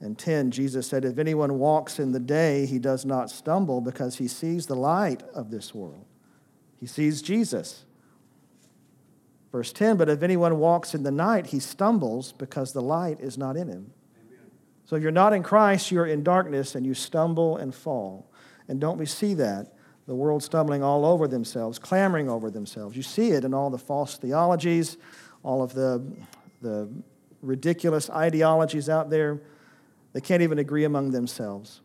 and 0.00 0.18
10, 0.18 0.50
Jesus 0.50 0.86
said, 0.86 1.06
If 1.06 1.18
anyone 1.18 1.58
walks 1.58 1.98
in 1.98 2.12
the 2.12 2.20
day, 2.20 2.66
he 2.66 2.78
does 2.78 3.06
not 3.06 3.30
stumble 3.30 3.80
because 3.80 4.18
he 4.18 4.28
sees 4.28 4.66
the 4.66 4.76
light 4.76 5.22
of 5.34 5.50
this 5.50 5.74
world. 5.74 6.04
He 6.78 6.86
sees 6.86 7.22
Jesus. 7.22 7.86
Verse 9.50 9.72
10, 9.72 9.96
but 9.96 10.10
if 10.10 10.22
anyone 10.22 10.58
walks 10.58 10.94
in 10.94 11.04
the 11.04 11.10
night, 11.10 11.46
he 11.46 11.58
stumbles 11.58 12.32
because 12.32 12.74
the 12.74 12.82
light 12.82 13.18
is 13.20 13.38
not 13.38 13.56
in 13.56 13.68
him. 13.68 13.92
So 14.92 14.96
if 14.96 15.02
you're 15.02 15.10
not 15.10 15.32
in 15.32 15.42
Christ, 15.42 15.90
you're 15.90 16.04
in 16.04 16.22
darkness 16.22 16.74
and 16.74 16.84
you 16.84 16.92
stumble 16.92 17.56
and 17.56 17.74
fall. 17.74 18.30
And 18.68 18.78
don't 18.78 18.98
we 18.98 19.06
see 19.06 19.32
that? 19.32 19.72
The 20.06 20.14
world 20.14 20.42
stumbling 20.42 20.82
all 20.82 21.06
over 21.06 21.26
themselves, 21.26 21.78
clamoring 21.78 22.28
over 22.28 22.50
themselves. 22.50 22.94
You 22.94 23.02
see 23.02 23.30
it 23.30 23.42
in 23.42 23.54
all 23.54 23.70
the 23.70 23.78
false 23.78 24.18
theologies, 24.18 24.98
all 25.42 25.62
of 25.62 25.72
the, 25.72 26.04
the 26.60 26.90
ridiculous 27.40 28.10
ideologies 28.10 28.90
out 28.90 29.08
there. 29.08 29.40
They 30.12 30.20
can't 30.20 30.42
even 30.42 30.58
agree 30.58 30.84
among 30.84 31.12
themselves 31.12 31.80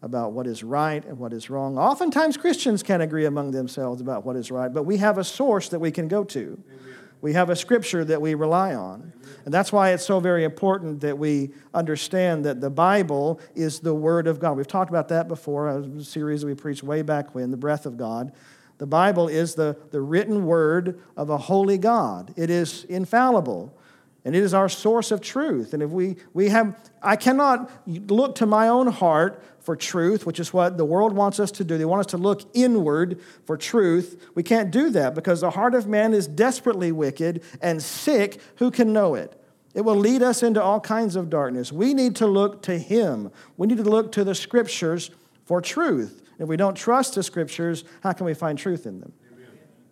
about 0.00 0.30
what 0.30 0.46
is 0.46 0.62
right 0.62 1.04
and 1.04 1.18
what 1.18 1.32
is 1.32 1.50
wrong. 1.50 1.76
Oftentimes, 1.76 2.36
Christians 2.36 2.84
can't 2.84 3.02
agree 3.02 3.24
among 3.24 3.50
themselves 3.50 4.00
about 4.00 4.24
what 4.24 4.36
is 4.36 4.52
right, 4.52 4.72
but 4.72 4.84
we 4.84 4.98
have 4.98 5.18
a 5.18 5.24
source 5.24 5.68
that 5.70 5.80
we 5.80 5.90
can 5.90 6.06
go 6.06 6.22
to. 6.22 6.62
Amen. 6.70 6.96
We 7.26 7.32
have 7.32 7.50
a 7.50 7.56
scripture 7.56 8.04
that 8.04 8.22
we 8.22 8.34
rely 8.34 8.76
on. 8.76 9.12
And 9.44 9.52
that's 9.52 9.72
why 9.72 9.90
it's 9.90 10.04
so 10.04 10.20
very 10.20 10.44
important 10.44 11.00
that 11.00 11.18
we 11.18 11.50
understand 11.74 12.44
that 12.44 12.60
the 12.60 12.70
Bible 12.70 13.40
is 13.56 13.80
the 13.80 13.92
Word 13.92 14.28
of 14.28 14.38
God. 14.38 14.56
We've 14.56 14.64
talked 14.64 14.90
about 14.90 15.08
that 15.08 15.26
before, 15.26 15.66
a 15.66 16.04
series 16.04 16.44
we 16.44 16.54
preached 16.54 16.84
way 16.84 17.02
back 17.02 17.34
when, 17.34 17.50
The 17.50 17.56
Breath 17.56 17.84
of 17.84 17.96
God. 17.96 18.30
The 18.78 18.86
Bible 18.86 19.26
is 19.26 19.56
the, 19.56 19.76
the 19.90 20.00
written 20.00 20.46
word 20.46 21.00
of 21.16 21.28
a 21.28 21.36
holy 21.36 21.78
God, 21.78 22.32
it 22.36 22.48
is 22.48 22.84
infallible. 22.84 23.76
And 24.24 24.34
it 24.36 24.42
is 24.42 24.54
our 24.54 24.68
source 24.68 25.10
of 25.10 25.20
truth. 25.20 25.74
And 25.74 25.82
if 25.82 25.90
we, 25.90 26.16
we 26.32 26.48
have, 26.48 26.76
I 27.00 27.16
cannot 27.16 27.70
look 27.86 28.36
to 28.36 28.46
my 28.46 28.68
own 28.68 28.88
heart 28.88 29.42
for 29.66 29.74
truth, 29.74 30.24
which 30.24 30.38
is 30.38 30.52
what 30.52 30.78
the 30.78 30.84
world 30.84 31.12
wants 31.12 31.40
us 31.40 31.50
to 31.50 31.64
do. 31.64 31.76
They 31.76 31.84
want 31.84 32.00
us 32.00 32.10
to 32.12 32.16
look 32.16 32.42
inward 32.54 33.20
for 33.44 33.56
truth. 33.56 34.30
We 34.36 34.44
can't 34.44 34.70
do 34.70 34.90
that 34.90 35.16
because 35.16 35.40
the 35.40 35.50
heart 35.50 35.74
of 35.74 35.88
man 35.88 36.14
is 36.14 36.28
desperately 36.28 36.92
wicked 36.92 37.42
and 37.60 37.82
sick. 37.82 38.40
Who 38.56 38.70
can 38.70 38.92
know 38.92 39.16
it? 39.16 39.38
It 39.74 39.80
will 39.80 39.96
lead 39.96 40.22
us 40.22 40.44
into 40.44 40.62
all 40.62 40.80
kinds 40.80 41.16
of 41.16 41.28
darkness. 41.28 41.72
We 41.72 41.94
need 41.94 42.14
to 42.16 42.28
look 42.28 42.62
to 42.62 42.78
Him. 42.78 43.32
We 43.56 43.66
need 43.66 43.78
to 43.78 43.82
look 43.82 44.12
to 44.12 44.22
the 44.22 44.36
Scriptures 44.36 45.10
for 45.44 45.60
truth. 45.60 46.22
If 46.38 46.46
we 46.46 46.56
don't 46.56 46.76
trust 46.76 47.16
the 47.16 47.24
Scriptures, 47.24 47.82
how 48.04 48.12
can 48.12 48.24
we 48.24 48.34
find 48.34 48.56
truth 48.56 48.86
in 48.86 49.00
them? 49.00 49.12
Amen. 49.34 49.50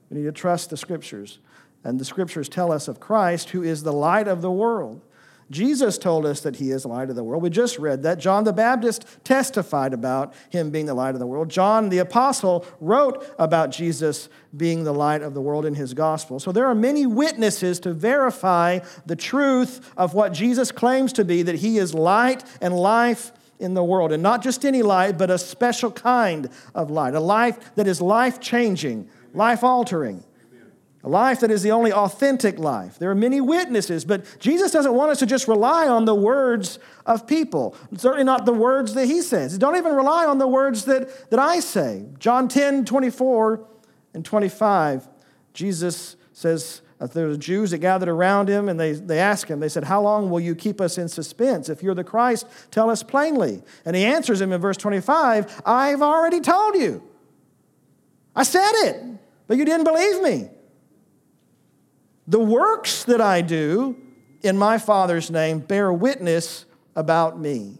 We 0.08 0.18
need 0.18 0.24
to 0.24 0.32
trust 0.32 0.70
the 0.70 0.76
Scriptures. 0.76 1.40
And 1.82 2.00
the 2.00 2.04
scriptures 2.04 2.48
tell 2.48 2.72
us 2.72 2.88
of 2.88 2.98
Christ, 2.98 3.50
who 3.50 3.62
is 3.62 3.82
the 3.82 3.92
light 3.92 4.26
of 4.26 4.40
the 4.40 4.50
world. 4.50 5.02
Jesus 5.50 5.98
told 5.98 6.24
us 6.24 6.40
that 6.40 6.56
he 6.56 6.70
is 6.70 6.82
the 6.82 6.88
light 6.88 7.10
of 7.10 7.16
the 7.16 7.24
world. 7.24 7.42
We 7.42 7.50
just 7.50 7.78
read 7.78 8.02
that. 8.02 8.18
John 8.18 8.44
the 8.44 8.52
Baptist 8.52 9.04
testified 9.24 9.92
about 9.92 10.34
him 10.50 10.70
being 10.70 10.86
the 10.86 10.94
light 10.94 11.14
of 11.14 11.18
the 11.18 11.26
world. 11.26 11.48
John 11.48 11.88
the 11.88 11.98
apostle 11.98 12.66
wrote 12.80 13.26
about 13.38 13.70
Jesus 13.70 14.28
being 14.56 14.84
the 14.84 14.92
light 14.92 15.22
of 15.22 15.34
the 15.34 15.40
world 15.40 15.66
in 15.66 15.74
his 15.74 15.94
gospel. 15.94 16.40
So 16.40 16.52
there 16.52 16.66
are 16.66 16.74
many 16.74 17.06
witnesses 17.06 17.80
to 17.80 17.92
verify 17.92 18.80
the 19.06 19.16
truth 19.16 19.92
of 19.96 20.14
what 20.14 20.32
Jesus 20.32 20.72
claims 20.72 21.12
to 21.14 21.24
be 21.24 21.42
that 21.42 21.56
he 21.56 21.78
is 21.78 21.94
light 21.94 22.44
and 22.60 22.74
life 22.74 23.32
in 23.58 23.74
the 23.74 23.84
world. 23.84 24.12
And 24.12 24.22
not 24.22 24.42
just 24.42 24.64
any 24.64 24.82
light, 24.82 25.18
but 25.18 25.30
a 25.30 25.38
special 25.38 25.90
kind 25.90 26.48
of 26.74 26.90
light, 26.90 27.14
a 27.14 27.20
life 27.20 27.74
that 27.74 27.86
is 27.86 28.00
life 28.00 28.40
changing, 28.40 29.08
life 29.32 29.62
altering 29.62 30.24
a 31.04 31.08
life 31.08 31.40
that 31.40 31.50
is 31.50 31.62
the 31.62 31.70
only 31.70 31.92
authentic 31.92 32.58
life. 32.58 32.98
There 32.98 33.10
are 33.10 33.14
many 33.14 33.38
witnesses, 33.40 34.06
but 34.06 34.24
Jesus 34.40 34.72
doesn't 34.72 34.94
want 34.94 35.10
us 35.10 35.18
to 35.18 35.26
just 35.26 35.46
rely 35.46 35.86
on 35.86 36.06
the 36.06 36.14
words 36.14 36.78
of 37.04 37.26
people. 37.26 37.76
Certainly 37.94 38.24
not 38.24 38.46
the 38.46 38.54
words 38.54 38.94
that 38.94 39.04
he 39.04 39.20
says. 39.20 39.58
Don't 39.58 39.76
even 39.76 39.94
rely 39.94 40.24
on 40.24 40.38
the 40.38 40.48
words 40.48 40.86
that, 40.86 41.30
that 41.30 41.38
I 41.38 41.60
say. 41.60 42.06
John 42.18 42.48
10, 42.48 42.86
24 42.86 43.68
and 44.14 44.24
25, 44.24 45.06
Jesus 45.52 46.16
says, 46.32 46.80
there 47.12 47.28
were 47.28 47.36
Jews 47.36 47.72
that 47.72 47.78
gathered 47.78 48.08
around 48.08 48.48
him 48.48 48.70
and 48.70 48.80
they, 48.80 48.92
they 48.92 49.18
asked 49.18 49.50
him, 49.50 49.60
they 49.60 49.68
said, 49.68 49.84
How 49.84 50.00
long 50.00 50.30
will 50.30 50.40
you 50.40 50.54
keep 50.54 50.80
us 50.80 50.96
in 50.96 51.08
suspense? 51.08 51.68
If 51.68 51.82
you're 51.82 51.94
the 51.94 52.02
Christ, 52.02 52.46
tell 52.70 52.88
us 52.88 53.02
plainly. 53.02 53.62
And 53.84 53.94
he 53.94 54.06
answers 54.06 54.40
him 54.40 54.54
in 54.54 54.60
verse 54.60 54.78
25, 54.78 55.62
I've 55.66 56.00
already 56.00 56.40
told 56.40 56.76
you. 56.76 57.02
I 58.34 58.42
said 58.42 58.72
it, 58.86 59.04
but 59.46 59.58
you 59.58 59.66
didn't 59.66 59.84
believe 59.84 60.22
me. 60.22 60.48
The 62.26 62.40
works 62.40 63.04
that 63.04 63.20
I 63.20 63.42
do 63.42 63.96
in 64.42 64.56
my 64.56 64.78
Father's 64.78 65.30
name 65.30 65.58
bear 65.58 65.92
witness 65.92 66.64
about 66.96 67.38
me. 67.38 67.78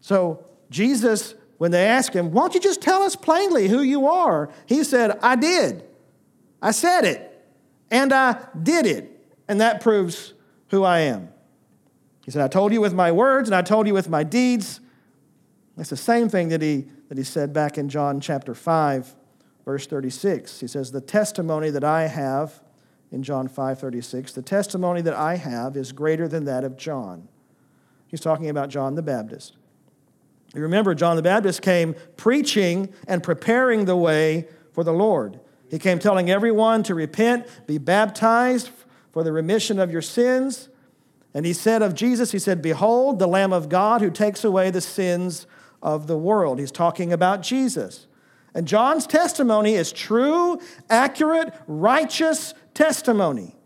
So, 0.00 0.44
Jesus, 0.70 1.34
when 1.58 1.70
they 1.70 1.86
asked 1.86 2.14
him, 2.14 2.30
Why 2.30 2.42
don't 2.42 2.54
you 2.54 2.60
just 2.60 2.80
tell 2.80 3.02
us 3.02 3.16
plainly 3.16 3.68
who 3.68 3.82
you 3.82 4.06
are? 4.06 4.50
He 4.66 4.84
said, 4.84 5.18
I 5.22 5.36
did. 5.36 5.84
I 6.62 6.70
said 6.70 7.04
it. 7.04 7.24
And 7.90 8.12
I 8.12 8.46
did 8.60 8.86
it. 8.86 9.10
And 9.48 9.60
that 9.60 9.80
proves 9.80 10.34
who 10.68 10.84
I 10.84 11.00
am. 11.00 11.28
He 12.24 12.30
said, 12.30 12.42
I 12.42 12.48
told 12.48 12.72
you 12.72 12.80
with 12.80 12.92
my 12.92 13.10
words 13.10 13.48
and 13.48 13.56
I 13.56 13.62
told 13.62 13.86
you 13.86 13.94
with 13.94 14.08
my 14.08 14.22
deeds. 14.22 14.80
That's 15.76 15.90
the 15.90 15.96
same 15.96 16.28
thing 16.28 16.48
that 16.48 16.60
he, 16.60 16.86
that 17.08 17.16
he 17.16 17.24
said 17.24 17.52
back 17.52 17.78
in 17.78 17.88
John 17.88 18.20
chapter 18.20 18.54
5, 18.54 19.14
verse 19.64 19.86
36. 19.86 20.60
He 20.60 20.66
says, 20.66 20.92
The 20.92 21.00
testimony 21.00 21.70
that 21.70 21.84
I 21.84 22.08
have 22.08 22.60
in 23.10 23.22
John 23.22 23.48
5:36, 23.48 24.32
the 24.32 24.42
testimony 24.42 25.00
that 25.02 25.14
I 25.14 25.36
have 25.36 25.76
is 25.76 25.92
greater 25.92 26.28
than 26.28 26.44
that 26.44 26.64
of 26.64 26.76
John. 26.76 27.28
He's 28.06 28.20
talking 28.20 28.48
about 28.48 28.68
John 28.68 28.94
the 28.94 29.02
Baptist. 29.02 29.56
You 30.54 30.62
remember 30.62 30.94
John 30.94 31.16
the 31.16 31.22
Baptist 31.22 31.62
came 31.62 31.94
preaching 32.16 32.88
and 33.06 33.22
preparing 33.22 33.84
the 33.84 33.96
way 33.96 34.48
for 34.72 34.82
the 34.82 34.92
Lord. 34.92 35.40
He 35.70 35.78
came 35.78 35.98
telling 35.98 36.30
everyone 36.30 36.82
to 36.84 36.94
repent, 36.94 37.46
be 37.66 37.76
baptized 37.76 38.70
for 39.12 39.22
the 39.22 39.32
remission 39.32 39.78
of 39.78 39.90
your 39.90 40.00
sins. 40.00 40.68
And 41.34 41.44
he 41.44 41.52
said 41.52 41.82
of 41.82 41.94
Jesus, 41.94 42.32
he 42.32 42.38
said, 42.38 42.62
Behold, 42.62 43.18
the 43.18 43.26
Lamb 43.26 43.52
of 43.52 43.68
God 43.68 44.00
who 44.00 44.10
takes 44.10 44.44
away 44.44 44.70
the 44.70 44.80
sins 44.80 45.46
of 45.82 46.06
the 46.06 46.16
world. 46.16 46.58
He's 46.58 46.72
talking 46.72 47.12
about 47.12 47.42
Jesus. 47.42 48.06
And 48.54 48.66
John's 48.66 49.06
testimony 49.06 49.74
is 49.74 49.92
true, 49.92 50.58
accurate, 50.88 51.54
righteous, 51.66 52.54
testimony. 52.78 53.56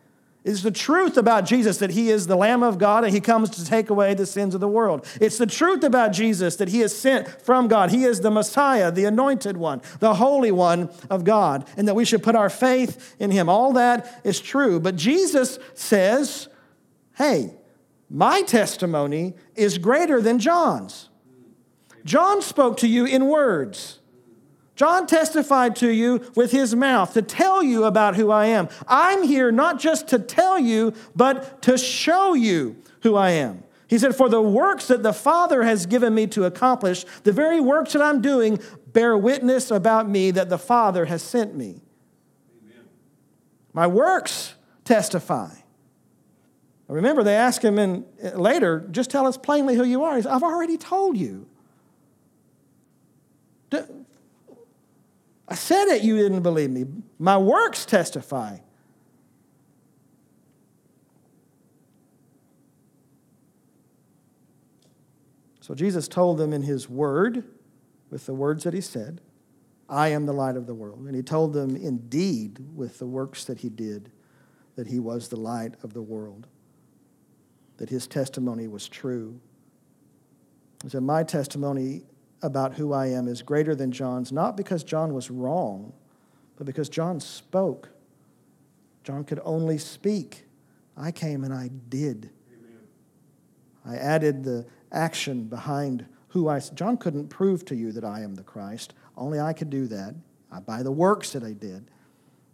is 0.42 0.62
the 0.62 0.70
truth 0.70 1.16
about 1.16 1.44
Jesus 1.44 1.78
that 1.78 1.90
he 1.90 2.10
is 2.10 2.26
the 2.26 2.36
Lamb 2.36 2.62
of 2.62 2.78
God 2.78 3.04
and 3.04 3.12
he 3.12 3.20
comes 3.20 3.50
to 3.50 3.64
take 3.64 3.90
away 3.90 4.14
the 4.14 4.26
sins 4.26 4.54
of 4.54 4.60
the 4.60 4.68
world. 4.68 5.06
It's 5.20 5.38
the 5.38 5.46
truth 5.46 5.84
about 5.84 6.12
Jesus 6.12 6.56
that 6.56 6.68
he 6.68 6.80
is 6.80 6.98
sent 6.98 7.28
from 7.42 7.68
God. 7.68 7.90
He 7.90 8.04
is 8.04 8.20
the 8.20 8.30
Messiah, 8.30 8.90
the 8.90 9.04
anointed 9.04 9.56
one, 9.56 9.82
the 10.00 10.14
Holy 10.14 10.50
One 10.50 10.90
of 11.10 11.24
God, 11.24 11.68
and 11.76 11.86
that 11.86 11.94
we 11.94 12.04
should 12.04 12.22
put 12.22 12.34
our 12.34 12.50
faith 12.50 13.14
in 13.20 13.30
him. 13.30 13.48
All 13.48 13.74
that 13.74 14.20
is 14.24 14.40
true. 14.40 14.80
But 14.80 14.96
Jesus 14.96 15.58
says, 15.74 16.48
hey, 17.16 17.54
my 18.10 18.42
testimony 18.42 19.34
is 19.54 19.78
greater 19.78 20.20
than 20.20 20.38
John's. 20.38 21.08
John 22.04 22.42
spoke 22.42 22.78
to 22.78 22.88
you 22.88 23.04
in 23.04 23.26
words. 23.26 24.00
John 24.74 25.06
testified 25.06 25.76
to 25.76 25.90
you 25.90 26.30
with 26.34 26.50
his 26.50 26.74
mouth 26.74 27.12
to 27.14 27.22
tell 27.22 27.62
you 27.62 27.84
about 27.84 28.16
who 28.16 28.30
I 28.30 28.46
am. 28.46 28.68
I'm 28.88 29.22
here 29.22 29.52
not 29.52 29.78
just 29.78 30.08
to 30.08 30.18
tell 30.18 30.58
you, 30.58 30.94
but 31.14 31.60
to 31.62 31.76
show 31.76 32.34
you 32.34 32.76
who 33.02 33.14
I 33.14 33.30
am. 33.30 33.64
He 33.86 33.98
said, 33.98 34.16
For 34.16 34.30
the 34.30 34.40
works 34.40 34.86
that 34.88 35.02
the 35.02 35.12
Father 35.12 35.62
has 35.62 35.84
given 35.84 36.14
me 36.14 36.26
to 36.28 36.44
accomplish, 36.44 37.04
the 37.24 37.32
very 37.32 37.60
works 37.60 37.92
that 37.92 38.00
I'm 38.00 38.22
doing, 38.22 38.58
bear 38.86 39.16
witness 39.18 39.70
about 39.70 40.08
me 40.08 40.30
that 40.30 40.48
the 40.48 40.58
Father 40.58 41.04
has 41.04 41.22
sent 41.22 41.54
me. 41.54 41.82
Amen. 42.62 42.84
My 43.74 43.86
works 43.86 44.54
testify. 44.84 45.50
Remember, 46.88 47.22
they 47.22 47.36
ask 47.36 47.62
him 47.62 47.78
in, 47.78 48.04
uh, 48.22 48.30
later, 48.30 48.86
just 48.90 49.10
tell 49.10 49.26
us 49.26 49.38
plainly 49.38 49.76
who 49.76 49.84
you 49.84 50.04
are. 50.04 50.16
He 50.16 50.22
said, 50.22 50.32
I've 50.32 50.42
already 50.42 50.76
told 50.76 51.16
you. 51.16 51.46
I 55.52 55.54
said 55.54 55.88
it, 55.88 56.00
you 56.02 56.16
didn't 56.16 56.40
believe 56.40 56.70
me. 56.70 56.86
My 57.18 57.36
works 57.36 57.84
testify. 57.84 58.56
So 65.60 65.74
Jesus 65.74 66.08
told 66.08 66.38
them 66.38 66.54
in 66.54 66.62
his 66.62 66.88
word, 66.88 67.44
with 68.08 68.24
the 68.24 68.32
words 68.32 68.64
that 68.64 68.72
he 68.72 68.80
said, 68.80 69.20
I 69.90 70.08
am 70.08 70.24
the 70.24 70.32
light 70.32 70.56
of 70.56 70.66
the 70.66 70.72
world. 70.72 71.00
And 71.00 71.14
he 71.14 71.22
told 71.22 71.52
them 71.52 71.76
indeed 71.76 72.64
with 72.74 72.98
the 72.98 73.06
works 73.06 73.44
that 73.44 73.58
he 73.58 73.68
did 73.68 74.10
that 74.76 74.86
he 74.86 74.98
was 74.98 75.28
the 75.28 75.36
light 75.36 75.74
of 75.82 75.92
the 75.92 76.00
world, 76.00 76.46
that 77.76 77.90
his 77.90 78.06
testimony 78.06 78.68
was 78.68 78.88
true. 78.88 79.38
He 80.82 80.88
said, 80.88 81.02
My 81.02 81.22
testimony 81.24 82.04
about 82.42 82.74
who 82.74 82.92
I 82.92 83.06
am 83.06 83.28
is 83.28 83.40
greater 83.40 83.74
than 83.74 83.92
John's, 83.92 84.32
not 84.32 84.56
because 84.56 84.82
John 84.82 85.14
was 85.14 85.30
wrong, 85.30 85.92
but 86.56 86.66
because 86.66 86.88
John 86.88 87.20
spoke. 87.20 87.90
John 89.04 89.24
could 89.24 89.40
only 89.44 89.78
speak. 89.78 90.44
I 90.96 91.10
came 91.12 91.44
and 91.44 91.54
I 91.54 91.70
did. 91.88 92.30
Amen. 92.52 92.80
I 93.86 93.96
added 93.96 94.44
the 94.44 94.66
action 94.90 95.44
behind 95.44 96.06
who 96.28 96.48
I. 96.48 96.58
John 96.60 96.96
couldn't 96.96 97.28
prove 97.28 97.64
to 97.66 97.76
you 97.76 97.92
that 97.92 98.04
I 98.04 98.20
am 98.20 98.34
the 98.34 98.42
Christ. 98.42 98.94
Only 99.16 99.40
I 99.40 99.52
could 99.52 99.70
do 99.70 99.86
that 99.88 100.14
I, 100.50 100.60
by 100.60 100.82
the 100.82 100.92
works 100.92 101.32
that 101.32 101.42
I 101.42 101.52
did. 101.52 101.90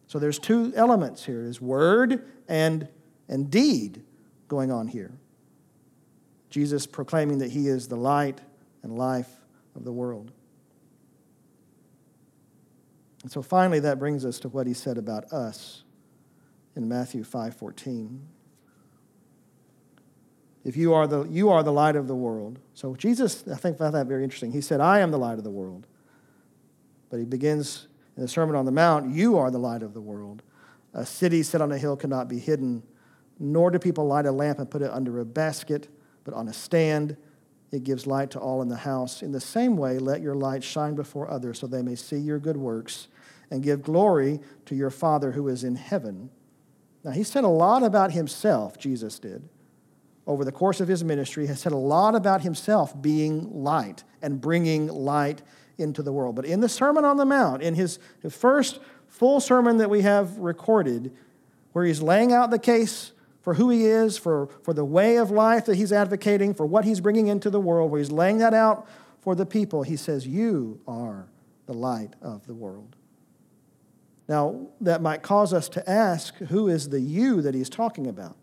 So 0.06 0.18
there's 0.18 0.38
two 0.38 0.72
elements 0.76 1.24
here: 1.24 1.42
is 1.42 1.60
word 1.60 2.24
and 2.48 2.88
and 3.28 3.50
deed 3.50 4.02
going 4.46 4.70
on 4.70 4.88
here. 4.88 5.12
Jesus 6.50 6.86
proclaiming 6.86 7.38
that 7.38 7.50
He 7.50 7.68
is 7.68 7.88
the 7.88 7.96
light 7.96 8.40
and 8.82 8.96
life 8.96 9.37
of 9.78 9.84
the 9.84 9.92
world. 9.92 10.32
And 13.22 13.32
so 13.32 13.40
finally 13.40 13.80
that 13.80 13.98
brings 13.98 14.24
us 14.24 14.38
to 14.40 14.48
what 14.48 14.66
he 14.66 14.74
said 14.74 14.98
about 14.98 15.32
us 15.32 15.84
in 16.76 16.88
Matthew 16.88 17.24
5:14. 17.24 18.20
If 20.64 20.76
you 20.76 20.92
are 20.92 21.06
the 21.06 21.24
you 21.24 21.48
are 21.48 21.62
the 21.62 21.72
light 21.72 21.96
of 21.96 22.08
the 22.08 22.14
world. 22.14 22.58
So 22.74 22.94
Jesus, 22.94 23.46
I 23.48 23.54
think 23.54 23.78
found 23.78 23.94
that 23.94 24.06
very 24.06 24.22
interesting. 24.22 24.52
He 24.52 24.60
said, 24.60 24.80
"I 24.80 24.98
am 24.98 25.10
the 25.10 25.18
light 25.18 25.38
of 25.38 25.44
the 25.44 25.50
world." 25.50 25.86
But 27.08 27.20
he 27.20 27.24
begins 27.24 27.88
in 28.16 28.22
the 28.22 28.28
Sermon 28.28 28.54
on 28.54 28.66
the 28.66 28.72
Mount, 28.72 29.10
"You 29.10 29.38
are 29.38 29.50
the 29.50 29.58
light 29.58 29.82
of 29.82 29.94
the 29.94 30.00
world. 30.00 30.42
A 30.92 31.06
city 31.06 31.42
set 31.42 31.60
on 31.60 31.72
a 31.72 31.78
hill 31.78 31.96
cannot 31.96 32.28
be 32.28 32.38
hidden, 32.38 32.82
nor 33.38 33.70
do 33.70 33.78
people 33.78 34.06
light 34.06 34.26
a 34.26 34.32
lamp 34.32 34.58
and 34.58 34.70
put 34.70 34.82
it 34.82 34.90
under 34.90 35.18
a 35.20 35.24
basket, 35.24 35.88
but 36.24 36.34
on 36.34 36.48
a 36.48 36.52
stand." 36.52 37.16
It 37.70 37.84
gives 37.84 38.06
light 38.06 38.30
to 38.30 38.38
all 38.38 38.62
in 38.62 38.68
the 38.68 38.76
house. 38.76 39.22
In 39.22 39.32
the 39.32 39.40
same 39.40 39.76
way, 39.76 39.98
let 39.98 40.22
your 40.22 40.34
light 40.34 40.64
shine 40.64 40.94
before 40.94 41.30
others 41.30 41.58
so 41.58 41.66
they 41.66 41.82
may 41.82 41.94
see 41.94 42.16
your 42.16 42.38
good 42.38 42.56
works 42.56 43.08
and 43.50 43.62
give 43.62 43.82
glory 43.82 44.40
to 44.66 44.74
your 44.74 44.90
Father 44.90 45.32
who 45.32 45.48
is 45.48 45.64
in 45.64 45.76
heaven. 45.76 46.30
Now, 47.04 47.10
he 47.10 47.22
said 47.22 47.44
a 47.44 47.48
lot 47.48 47.82
about 47.82 48.12
himself, 48.12 48.78
Jesus 48.78 49.18
did. 49.18 49.48
Over 50.26 50.44
the 50.44 50.52
course 50.52 50.80
of 50.80 50.88
his 50.88 51.04
ministry, 51.04 51.46
he 51.46 51.54
said 51.54 51.72
a 51.72 51.76
lot 51.76 52.14
about 52.14 52.42
himself 52.42 53.00
being 53.00 53.62
light 53.62 54.04
and 54.20 54.40
bringing 54.40 54.88
light 54.88 55.42
into 55.78 56.02
the 56.02 56.12
world. 56.12 56.36
But 56.36 56.44
in 56.44 56.60
the 56.60 56.68
Sermon 56.68 57.04
on 57.04 57.16
the 57.16 57.24
Mount, 57.24 57.62
in 57.62 57.74
his 57.74 57.98
first 58.28 58.80
full 59.06 59.40
sermon 59.40 59.78
that 59.78 59.88
we 59.88 60.02
have 60.02 60.36
recorded, 60.38 61.16
where 61.72 61.84
he's 61.84 62.02
laying 62.02 62.32
out 62.32 62.50
the 62.50 62.58
case 62.58 63.12
for 63.48 63.54
who 63.54 63.70
he 63.70 63.86
is, 63.86 64.18
for, 64.18 64.50
for 64.60 64.74
the 64.74 64.84
way 64.84 65.16
of 65.16 65.30
life 65.30 65.64
that 65.64 65.76
he's 65.76 65.90
advocating, 65.90 66.52
for 66.52 66.66
what 66.66 66.84
he's 66.84 67.00
bringing 67.00 67.28
into 67.28 67.48
the 67.48 67.58
world, 67.58 67.90
where 67.90 67.98
he's 67.98 68.12
laying 68.12 68.36
that 68.36 68.52
out 68.52 68.86
for 69.22 69.34
the 69.34 69.46
people, 69.46 69.82
he 69.82 69.96
says, 69.96 70.26
You 70.26 70.82
are 70.86 71.30
the 71.64 71.72
light 71.72 72.12
of 72.20 72.46
the 72.46 72.52
world. 72.52 72.94
Now, 74.28 74.66
that 74.82 75.00
might 75.00 75.22
cause 75.22 75.54
us 75.54 75.66
to 75.70 75.90
ask 75.90 76.34
who 76.34 76.68
is 76.68 76.90
the 76.90 77.00
you 77.00 77.40
that 77.40 77.54
he's 77.54 77.70
talking 77.70 78.06
about? 78.06 78.36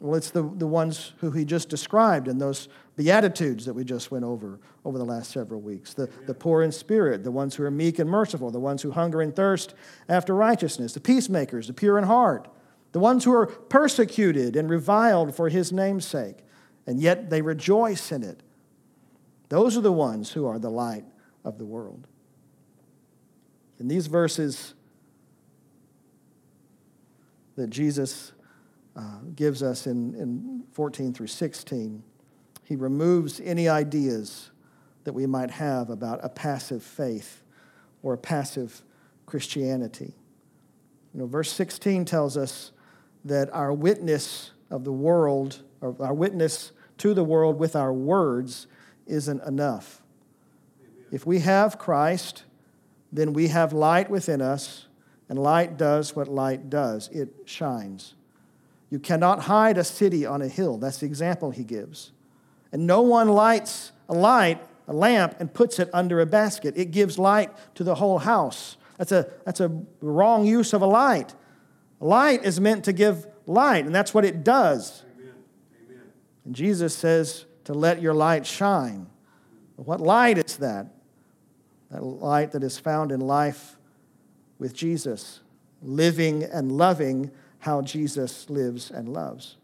Well, 0.00 0.16
it's 0.16 0.30
the, 0.30 0.42
the 0.42 0.66
ones 0.66 1.12
who 1.18 1.30
he 1.30 1.44
just 1.44 1.68
described 1.68 2.26
in 2.26 2.38
those 2.38 2.66
Beatitudes 2.96 3.64
that 3.66 3.74
we 3.74 3.84
just 3.84 4.10
went 4.10 4.24
over 4.24 4.58
over 4.84 4.98
the 4.98 5.04
last 5.04 5.30
several 5.30 5.60
weeks. 5.60 5.94
The, 5.94 6.10
the 6.26 6.34
poor 6.34 6.64
in 6.64 6.72
spirit, 6.72 7.22
the 7.22 7.30
ones 7.30 7.54
who 7.54 7.62
are 7.62 7.70
meek 7.70 8.00
and 8.00 8.10
merciful, 8.10 8.50
the 8.50 8.58
ones 8.58 8.82
who 8.82 8.90
hunger 8.90 9.20
and 9.20 9.36
thirst 9.36 9.72
after 10.08 10.34
righteousness, 10.34 10.94
the 10.94 11.00
peacemakers, 11.00 11.68
the 11.68 11.74
pure 11.74 11.96
in 11.96 12.02
heart, 12.02 12.48
the 12.92 13.00
ones 13.00 13.24
who 13.24 13.32
are 13.32 13.46
persecuted 13.46 14.56
and 14.56 14.68
reviled 14.68 15.34
for 15.34 15.48
his 15.48 15.72
name's 15.72 16.06
sake, 16.06 16.38
and 16.86 17.00
yet 17.00 17.30
they 17.30 17.42
rejoice 17.42 18.10
in 18.10 18.22
it. 18.22 18.42
Those 19.48 19.76
are 19.76 19.80
the 19.82 19.92
ones 19.92 20.32
who 20.32 20.46
are 20.46 20.58
the 20.58 20.70
light 20.70 21.04
of 21.44 21.58
the 21.58 21.64
world. 21.64 22.06
In 23.78 23.88
these 23.88 24.06
verses 24.06 24.74
that 27.56 27.70
Jesus 27.70 28.32
uh, 28.96 29.18
gives 29.34 29.62
us 29.62 29.86
in, 29.86 30.14
in 30.14 30.64
14 30.72 31.12
through 31.12 31.28
16, 31.28 32.02
he 32.64 32.76
removes 32.76 33.40
any 33.40 33.68
ideas 33.68 34.50
that 35.04 35.12
we 35.12 35.26
might 35.26 35.50
have 35.50 35.90
about 35.90 36.20
a 36.22 36.28
passive 36.28 36.82
faith 36.82 37.42
or 38.02 38.14
a 38.14 38.18
passive 38.18 38.82
Christianity. 39.26 40.14
You 41.12 41.20
know, 41.20 41.26
verse 41.26 41.52
16 41.52 42.04
tells 42.04 42.36
us 42.36 42.72
that 43.24 43.52
our 43.52 43.72
witness 43.72 44.50
of 44.70 44.84
the 44.84 44.92
world, 44.92 45.62
or 45.80 45.96
our 46.00 46.14
witness 46.14 46.72
to 46.98 47.14
the 47.14 47.24
world 47.24 47.58
with 47.58 47.76
our 47.76 47.92
words, 47.92 48.66
isn't 49.06 49.42
enough. 49.44 50.02
If 51.10 51.26
we 51.26 51.40
have 51.40 51.78
Christ, 51.78 52.44
then 53.12 53.32
we 53.32 53.48
have 53.48 53.72
light 53.72 54.08
within 54.08 54.40
us, 54.40 54.86
and 55.28 55.38
light 55.38 55.76
does 55.76 56.14
what 56.14 56.28
light 56.28 56.70
does 56.70 57.08
it 57.08 57.28
shines. 57.44 58.14
You 58.90 58.98
cannot 58.98 59.42
hide 59.42 59.78
a 59.78 59.84
city 59.84 60.26
on 60.26 60.42
a 60.42 60.48
hill. 60.48 60.78
That's 60.78 60.98
the 60.98 61.06
example 61.06 61.52
he 61.52 61.64
gives. 61.64 62.12
And 62.72 62.86
no 62.86 63.02
one 63.02 63.28
lights 63.28 63.92
a 64.08 64.14
light, 64.14 64.60
a 64.88 64.92
lamp, 64.92 65.36
and 65.38 65.52
puts 65.52 65.78
it 65.78 65.88
under 65.92 66.20
a 66.20 66.26
basket. 66.26 66.74
It 66.76 66.90
gives 66.90 67.18
light 67.18 67.50
to 67.76 67.84
the 67.84 67.94
whole 67.96 68.18
house. 68.18 68.76
That's 68.98 69.12
a, 69.12 69.28
that's 69.44 69.60
a 69.60 69.70
wrong 70.00 70.44
use 70.44 70.72
of 70.72 70.82
a 70.82 70.86
light. 70.86 71.34
Light 72.00 72.44
is 72.44 72.58
meant 72.58 72.84
to 72.86 72.92
give 72.92 73.26
light, 73.46 73.84
and 73.84 73.94
that's 73.94 74.14
what 74.14 74.24
it 74.24 74.42
does. 74.42 75.04
Amen. 75.18 75.34
Amen. 75.86 76.02
And 76.46 76.54
Jesus 76.54 76.96
says 76.96 77.44
to 77.64 77.74
let 77.74 78.00
your 78.00 78.14
light 78.14 78.46
shine. 78.46 79.06
What 79.76 80.00
light 80.00 80.38
is 80.38 80.56
that? 80.56 80.86
That 81.90 82.02
light 82.02 82.52
that 82.52 82.64
is 82.64 82.78
found 82.78 83.12
in 83.12 83.20
life 83.20 83.76
with 84.58 84.74
Jesus, 84.74 85.40
living 85.82 86.42
and 86.42 86.72
loving 86.72 87.30
how 87.60 87.82
Jesus 87.82 88.48
lives 88.48 88.90
and 88.90 89.08
loves. 89.08 89.56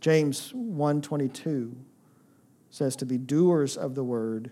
James 0.00 0.52
1:22 0.52 1.76
says 2.70 2.96
to 2.96 3.06
be 3.06 3.16
doers 3.16 3.76
of 3.76 3.94
the 3.94 4.04
word 4.04 4.50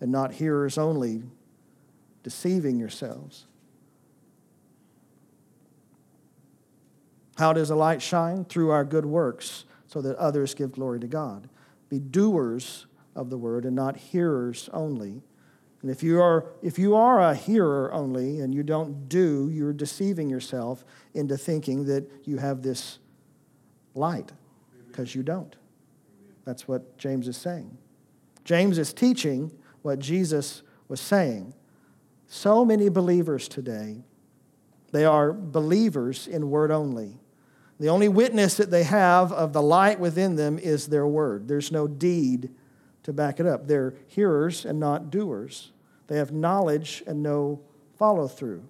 and 0.00 0.10
not 0.10 0.32
hearers 0.32 0.78
only, 0.78 1.22
deceiving 2.22 2.78
yourselves. 2.78 3.45
How 7.36 7.52
does 7.52 7.70
a 7.70 7.76
light 7.76 8.02
shine? 8.02 8.44
Through 8.44 8.70
our 8.70 8.84
good 8.84 9.06
works, 9.06 9.64
so 9.86 10.00
that 10.02 10.16
others 10.16 10.54
give 10.54 10.72
glory 10.72 11.00
to 11.00 11.06
God. 11.06 11.48
Be 11.88 11.98
doers 11.98 12.86
of 13.14 13.30
the 13.30 13.38
word 13.38 13.64
and 13.64 13.76
not 13.76 13.96
hearers 13.96 14.68
only. 14.72 15.22
And 15.82 15.90
if 15.90 16.02
you 16.02 16.20
are, 16.20 16.46
if 16.62 16.78
you 16.78 16.96
are 16.96 17.20
a 17.20 17.34
hearer 17.34 17.92
only 17.92 18.40
and 18.40 18.54
you 18.54 18.62
don't 18.62 19.08
do, 19.08 19.48
you're 19.52 19.72
deceiving 19.72 20.28
yourself 20.28 20.84
into 21.14 21.36
thinking 21.36 21.84
that 21.84 22.10
you 22.24 22.38
have 22.38 22.62
this 22.62 22.98
light, 23.94 24.32
because 24.88 25.14
you 25.14 25.22
don't. 25.22 25.54
That's 26.44 26.66
what 26.66 26.98
James 26.98 27.28
is 27.28 27.36
saying. 27.36 27.76
James 28.44 28.78
is 28.78 28.92
teaching 28.92 29.52
what 29.82 29.98
Jesus 29.98 30.62
was 30.88 31.00
saying. 31.00 31.54
So 32.26 32.64
many 32.64 32.88
believers 32.88 33.48
today, 33.48 34.04
they 34.92 35.04
are 35.04 35.32
believers 35.32 36.26
in 36.26 36.50
word 36.50 36.70
only. 36.70 37.18
The 37.78 37.88
only 37.88 38.08
witness 38.08 38.56
that 38.56 38.70
they 38.70 38.84
have 38.84 39.32
of 39.32 39.52
the 39.52 39.62
light 39.62 40.00
within 40.00 40.36
them 40.36 40.58
is 40.58 40.86
their 40.86 41.06
word. 41.06 41.46
There's 41.46 41.70
no 41.70 41.86
deed 41.86 42.54
to 43.02 43.12
back 43.12 43.38
it 43.38 43.46
up. 43.46 43.66
They're 43.66 43.94
hearers 44.06 44.64
and 44.64 44.80
not 44.80 45.10
doers. 45.10 45.72
They 46.06 46.16
have 46.16 46.32
knowledge 46.32 47.02
and 47.06 47.22
no 47.22 47.60
follow 47.98 48.28
through. 48.28 48.64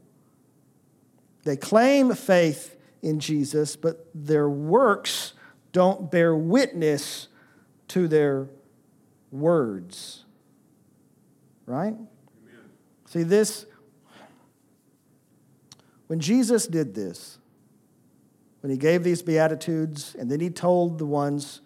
They 1.45 1.57
claim 1.57 2.13
faith 2.15 2.77
in 3.03 3.21
Jesus, 3.21 3.77
but 3.77 4.09
their 4.15 4.49
works 4.49 5.35
don't 5.73 6.11
bear 6.11 6.35
witness 6.35 7.29
to 7.89 8.09
their 8.09 8.49
words. 9.31 10.25
Right? 11.67 11.95
See, 13.07 13.23
this, 13.23 13.67
when 16.09 16.19
Jesus 16.19 16.67
did 16.67 16.95
this, 16.95 17.39
when 18.67 18.73
he 18.73 18.79
gave 18.79 19.05
these 19.05 19.23
Beatitudes, 19.23 20.17
and 20.19 20.29
then 20.29 20.41
he 20.41 20.51
told 20.51 20.99
the 20.99 21.07
ones, 21.07 21.61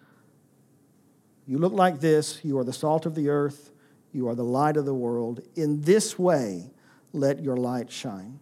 You 1.47 1.57
look 1.57 1.73
like 1.73 1.99
this, 1.99 2.45
you 2.45 2.59
are 2.59 2.63
the 2.63 2.71
salt 2.71 3.07
of 3.07 3.15
the 3.15 3.27
earth, 3.27 3.71
you 4.13 4.27
are 4.27 4.35
the 4.35 4.43
light 4.43 4.77
of 4.77 4.85
the 4.85 4.93
world. 4.93 5.41
In 5.55 5.81
this 5.81 6.19
way, 6.19 6.69
let 7.11 7.41
your 7.41 7.57
light 7.57 7.91
shine. 7.91 8.39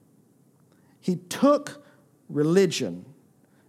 He 1.00 1.16
took 1.16 1.86
religion 2.28 3.06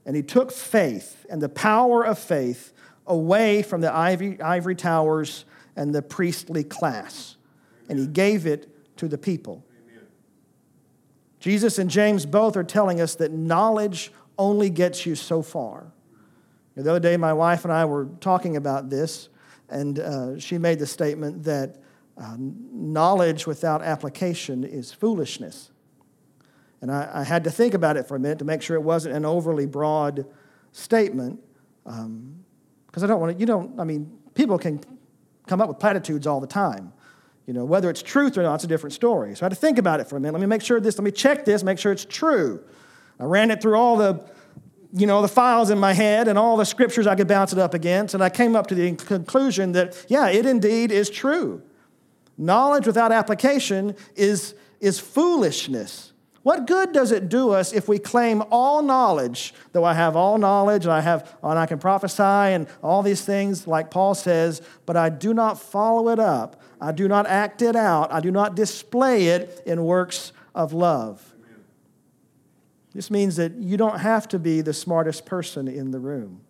and 0.05 0.17
he 0.17 0.25
took 0.25 0.51
faith 0.51 1.25
and 1.31 1.41
the 1.41 1.49
power 1.49 2.05
of 2.05 2.19
faith 2.19 2.73
away 3.07 3.63
from 3.63 3.83
the 3.83 3.95
ivory, 3.95 4.41
ivory 4.43 4.75
towers 4.75 5.45
and 5.77 5.95
the 5.95 6.03
priestly 6.03 6.65
class, 6.65 7.37
and 7.89 7.97
he 7.97 8.09
gave 8.09 8.45
it 8.45 8.97
to 8.97 9.07
the 9.07 9.19
people. 9.19 9.65
Amen. 9.89 10.09
Jesus 11.39 11.79
and 11.79 11.89
James 11.89 12.27
both 12.27 12.57
are 12.57 12.65
telling 12.65 13.01
us 13.01 13.15
that 13.15 13.31
knowledge 13.31 14.11
only 14.41 14.71
gets 14.71 15.05
you 15.05 15.15
so 15.15 15.43
far. 15.43 15.93
The 16.75 16.91
other 16.91 17.01
day, 17.01 17.19
my 17.19 17.35
wife 17.35 17.65
and 17.65 17.73
I 17.73 17.85
were 17.85 18.07
talking 18.21 18.57
about 18.57 18.89
this, 18.89 19.29
and 19.69 19.99
uh, 19.99 20.39
she 20.39 20.57
made 20.57 20.79
the 20.79 20.87
statement 20.87 21.45
that 21.45 21.77
uh, 22.17 22.37
knowledge 22.39 23.47
without 23.47 23.83
application 23.83 24.65
is 24.65 24.93
foolishness. 24.93 25.71
And 26.81 26.91
I, 26.91 27.11
I, 27.13 27.25
had 27.25 27.45
to 27.45 27.51
think 27.51 27.75
about 27.75 27.99
it 27.99 28.09
for 28.09 28.17
a 28.17 28.19
minute 28.19 28.39
to 28.39 28.47
make 28.47 28.63
sure 28.63 28.77
it 28.77 28.83
wasn't 28.83 29.15
an 29.15 29.27
overly 29.27 29.67
broad 29.67 30.25
statement. 30.73 31.39
Because 31.85 31.99
um, 32.05 32.45
I 32.97 33.07
don't 33.07 33.21
want 33.21 33.35
to, 33.35 33.41
you 33.41 33.47
don't, 33.47 33.79
I 33.79 33.85
mean, 33.85 34.19
people 34.35 34.59
can 34.59 34.81
come 35.47 35.61
up 35.61 35.69
with 35.69 35.79
platitudes 35.79 36.27
all 36.27 36.41
the 36.41 36.47
time. 36.47 36.93
You 37.47 37.53
know, 37.53 37.65
whether 37.65 37.91
it's 37.91 38.03
truth 38.03 38.39
or 38.39 38.43
not, 38.43 38.55
it's 38.55 38.65
a 38.65 38.69
different 38.69 38.95
story. 38.95 39.35
So 39.35 39.43
I 39.43 39.45
had 39.47 39.51
to 39.51 39.57
think 39.57 39.77
about 39.77 40.01
it 40.01 40.09
for 40.09 40.17
a 40.17 40.21
minute. 40.21 40.33
Let 40.33 40.41
me 40.41 40.47
make 40.47 40.63
sure 40.63 40.81
this, 40.81 40.97
let 40.97 41.05
me 41.05 41.11
check 41.11 41.45
this, 41.45 41.63
make 41.63 41.79
sure 41.79 41.93
it's 41.93 42.07
true. 42.07 42.65
I 43.21 43.25
ran 43.25 43.51
it 43.51 43.61
through 43.61 43.77
all 43.77 43.97
the, 43.97 44.25
you 44.93 45.07
know, 45.07 45.21
the 45.21 45.29
files 45.29 45.71
in 45.71 45.79
my 45.79 45.93
head 45.93 46.27
and 46.27 46.39
all 46.39 46.57
the 46.57 46.65
scriptures 46.65 47.07
I 47.07 47.15
could 47.15 47.29
bounce 47.29 47.53
it 47.53 47.59
up 47.59 47.75
against, 47.75 48.15
and 48.15 48.23
I 48.23 48.31
came 48.31 48.57
up 48.57 48.67
to 48.69 48.75
the 48.75 48.93
conclusion 48.97 49.73
that, 49.73 50.07
yeah, 50.09 50.29
it 50.29 50.47
indeed 50.47 50.91
is 50.91 51.11
true. 51.11 51.63
Knowledge 52.39 52.87
without 52.87 53.13
application 53.13 53.95
is, 54.17 54.55
is 54.81 54.99
foolishness. 54.99 56.13
What 56.43 56.67
good 56.67 56.93
does 56.93 57.13
it 57.13 57.29
do 57.29 57.51
us 57.51 57.75
if 57.75 57.87
we 57.87 57.99
claim 57.99 58.43
all 58.51 58.81
knowledge, 58.81 59.53
though 59.73 59.85
I 59.85 59.93
have 59.93 60.17
all 60.17 60.39
knowledge 60.39 60.87
and 60.87 60.93
I 60.93 61.03
have 61.03 61.37
and 61.43 61.59
I 61.59 61.67
can 61.67 61.79
prophesy 61.79 62.23
and 62.23 62.67
all 62.83 63.03
these 63.03 63.23
things 63.23 63.67
like 63.67 63.91
Paul 63.91 64.15
says, 64.15 64.63
but 64.87 64.97
I 64.97 65.11
do 65.11 65.35
not 65.35 65.61
follow 65.61 66.09
it 66.09 66.19
up. 66.19 66.63
I 66.81 66.93
do 66.93 67.09
not 67.09 67.27
act 67.27 67.61
it 67.61 67.77
out. 67.77 68.11
I 68.11 68.21
do 68.21 68.31
not 68.31 68.57
display 68.57 69.27
it 69.27 69.63
in 69.67 69.85
works 69.85 70.33
of 70.55 70.73
love. 70.73 71.30
This 72.93 73.11
means 73.11 73.37
that 73.37 73.57
you 73.57 73.77
don't 73.77 74.01
have 74.01 74.27
to 74.29 74.39
be 74.39 74.61
the 74.61 74.75
smartest 74.75 75.25
person 75.27 75.69
in 75.69 75.91
the 75.91 76.01
room. 76.01 76.43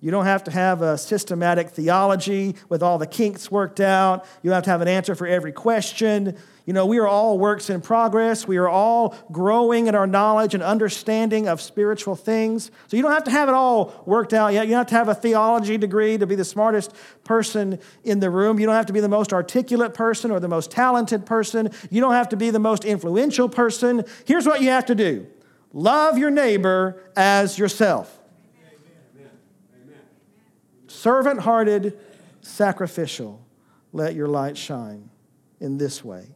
You 0.00 0.12
don't 0.12 0.26
have 0.26 0.44
to 0.44 0.52
have 0.52 0.80
a 0.80 0.96
systematic 0.96 1.70
theology 1.70 2.54
with 2.68 2.84
all 2.84 2.98
the 2.98 3.06
kinks 3.06 3.50
worked 3.50 3.80
out. 3.80 4.24
You 4.42 4.50
don't 4.50 4.54
have 4.54 4.64
to 4.64 4.70
have 4.70 4.80
an 4.80 4.86
answer 4.86 5.16
for 5.16 5.26
every 5.26 5.50
question. 5.50 6.36
You 6.66 6.72
know, 6.72 6.86
we 6.86 6.98
are 6.98 7.08
all 7.08 7.36
works 7.36 7.68
in 7.68 7.80
progress. 7.80 8.46
We 8.46 8.58
are 8.58 8.68
all 8.68 9.16
growing 9.32 9.88
in 9.88 9.96
our 9.96 10.06
knowledge 10.06 10.54
and 10.54 10.62
understanding 10.62 11.48
of 11.48 11.60
spiritual 11.60 12.14
things. 12.14 12.70
So 12.86 12.96
you 12.96 13.02
don't 13.02 13.10
have 13.10 13.24
to 13.24 13.32
have 13.32 13.48
it 13.48 13.56
all 13.56 14.04
worked 14.06 14.32
out 14.32 14.52
yet. 14.52 14.68
You 14.68 14.72
don't 14.72 14.80
have 14.80 14.86
to 14.88 14.94
have 14.94 15.08
a 15.08 15.14
theology 15.14 15.78
degree 15.78 16.16
to 16.16 16.26
be 16.28 16.36
the 16.36 16.44
smartest 16.44 16.94
person 17.24 17.80
in 18.04 18.20
the 18.20 18.30
room. 18.30 18.60
You 18.60 18.66
don't 18.66 18.76
have 18.76 18.86
to 18.86 18.92
be 18.92 19.00
the 19.00 19.08
most 19.08 19.32
articulate 19.32 19.94
person 19.94 20.30
or 20.30 20.38
the 20.38 20.48
most 20.48 20.70
talented 20.70 21.26
person. 21.26 21.70
You 21.90 22.00
don't 22.00 22.12
have 22.12 22.28
to 22.28 22.36
be 22.36 22.50
the 22.50 22.60
most 22.60 22.84
influential 22.84 23.48
person. 23.48 24.04
Here's 24.26 24.46
what 24.46 24.60
you 24.60 24.68
have 24.68 24.86
to 24.86 24.94
do 24.94 25.26
love 25.72 26.18
your 26.18 26.30
neighbor 26.30 27.02
as 27.16 27.58
yourself. 27.58 28.17
Servant 30.98 31.38
hearted, 31.38 31.96
sacrificial. 32.40 33.40
Let 33.92 34.16
your 34.16 34.26
light 34.26 34.56
shine 34.56 35.10
in 35.60 35.78
this 35.78 36.04
way. 36.04 36.26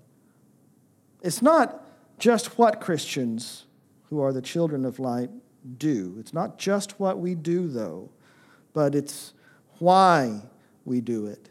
It's 1.20 1.42
not 1.42 1.84
just 2.20 2.56
what 2.58 2.80
Christians 2.80 3.66
who 4.08 4.20
are 4.20 4.32
the 4.32 4.40
children 4.40 4.84
of 4.84 5.00
light 5.00 5.30
do. 5.78 6.14
It's 6.20 6.32
not 6.32 6.58
just 6.58 7.00
what 7.00 7.18
we 7.18 7.34
do, 7.34 7.66
though, 7.66 8.10
but 8.72 8.94
it's 8.94 9.34
why 9.80 10.40
we 10.84 11.00
do 11.00 11.26
it 11.26 11.48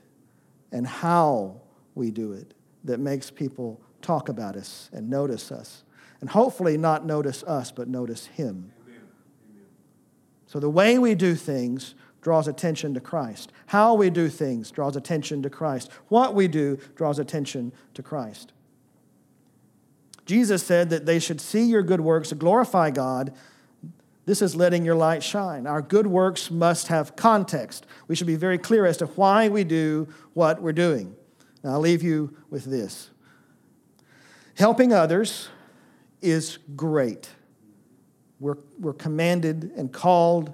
and 0.71 0.87
how 0.87 1.59
we 1.95 2.11
do 2.11 2.31
it 2.31 2.53
that 2.85 3.01
makes 3.01 3.29
people 3.29 3.81
talk 4.01 4.29
about 4.29 4.55
us 4.55 4.89
and 4.93 5.09
notice 5.09 5.51
us. 5.51 5.83
And 6.21 6.29
hopefully, 6.29 6.77
not 6.77 7.05
notice 7.05 7.43
us, 7.43 7.71
but 7.73 7.89
notice 7.89 8.27
Him. 8.27 8.71
Amen. 8.87 9.01
So, 10.45 10.61
the 10.61 10.69
way 10.69 10.97
we 10.97 11.13
do 11.13 11.35
things 11.35 11.93
draws 12.21 12.47
attention 12.47 12.93
to 12.93 12.99
Christ. 12.99 13.51
How 13.67 13.93
we 13.93 14.09
do 14.09 14.29
things 14.29 14.71
draws 14.71 14.95
attention 14.95 15.41
to 15.43 15.49
Christ. 15.49 15.91
What 16.07 16.35
we 16.35 16.47
do 16.47 16.77
draws 16.95 17.19
attention 17.19 17.73
to 17.93 18.03
Christ. 18.03 18.53
Jesus 20.25 20.63
said 20.63 20.89
that 20.91 21.05
they 21.05 21.19
should 21.19 21.41
see 21.41 21.63
your 21.63 21.81
good 21.81 22.01
works 22.01 22.29
to 22.29 22.35
glorify 22.35 22.91
God. 22.91 23.33
This 24.25 24.41
is 24.41 24.55
letting 24.55 24.85
your 24.85 24.95
light 24.95 25.23
shine. 25.23 25.65
Our 25.65 25.81
good 25.81 26.07
works 26.07 26.51
must 26.51 26.87
have 26.87 27.15
context. 27.15 27.87
We 28.07 28.15
should 28.15 28.27
be 28.27 28.35
very 28.35 28.59
clear 28.59 28.85
as 28.85 28.97
to 28.97 29.07
why 29.07 29.49
we 29.49 29.63
do 29.63 30.07
what 30.33 30.61
we're 30.61 30.73
doing. 30.73 31.15
Now, 31.63 31.71
I'll 31.71 31.79
leave 31.79 32.03
you 32.03 32.35
with 32.49 32.65
this 32.65 33.09
helping 34.61 34.93
others 34.93 35.49
is 36.21 36.59
great. 36.75 37.29
We're, 38.39 38.57
we're 38.79 38.93
commanded 38.93 39.71
and 39.75 39.91
called 39.91 40.53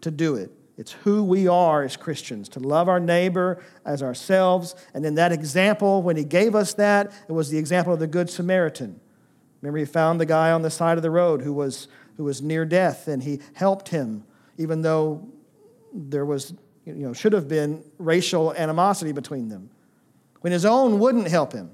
to 0.00 0.10
do 0.10 0.36
it. 0.36 0.50
It's 0.76 0.92
who 0.92 1.24
we 1.24 1.48
are 1.48 1.82
as 1.82 1.96
Christians, 1.96 2.50
to 2.50 2.60
love 2.60 2.88
our 2.88 3.00
neighbor 3.00 3.62
as 3.84 4.02
ourselves. 4.02 4.74
And 4.92 5.06
in 5.06 5.14
that 5.14 5.32
example, 5.32 6.02
when 6.02 6.16
he 6.16 6.24
gave 6.24 6.54
us 6.54 6.74
that, 6.74 7.12
it 7.28 7.32
was 7.32 7.50
the 7.50 7.56
example 7.56 7.94
of 7.94 7.98
the 7.98 8.06
Good 8.06 8.28
Samaritan. 8.28 9.00
Remember, 9.62 9.78
he 9.78 9.86
found 9.86 10.20
the 10.20 10.26
guy 10.26 10.50
on 10.50 10.62
the 10.62 10.70
side 10.70 10.98
of 10.98 11.02
the 11.02 11.10
road 11.10 11.40
who 11.40 11.52
was, 11.52 11.88
who 12.18 12.24
was 12.24 12.42
near 12.42 12.66
death, 12.66 13.08
and 13.08 13.22
he 13.22 13.40
helped 13.54 13.88
him, 13.88 14.24
even 14.58 14.82
though 14.82 15.26
there 15.94 16.26
was, 16.26 16.52
you 16.84 16.94
know, 16.94 17.14
should 17.14 17.32
have 17.32 17.48
been 17.48 17.82
racial 17.98 18.52
animosity 18.52 19.12
between 19.12 19.48
them. 19.48 19.70
When 20.42 20.52
his 20.52 20.66
own 20.66 20.98
wouldn't 20.98 21.28
help 21.28 21.54
him. 21.54 21.70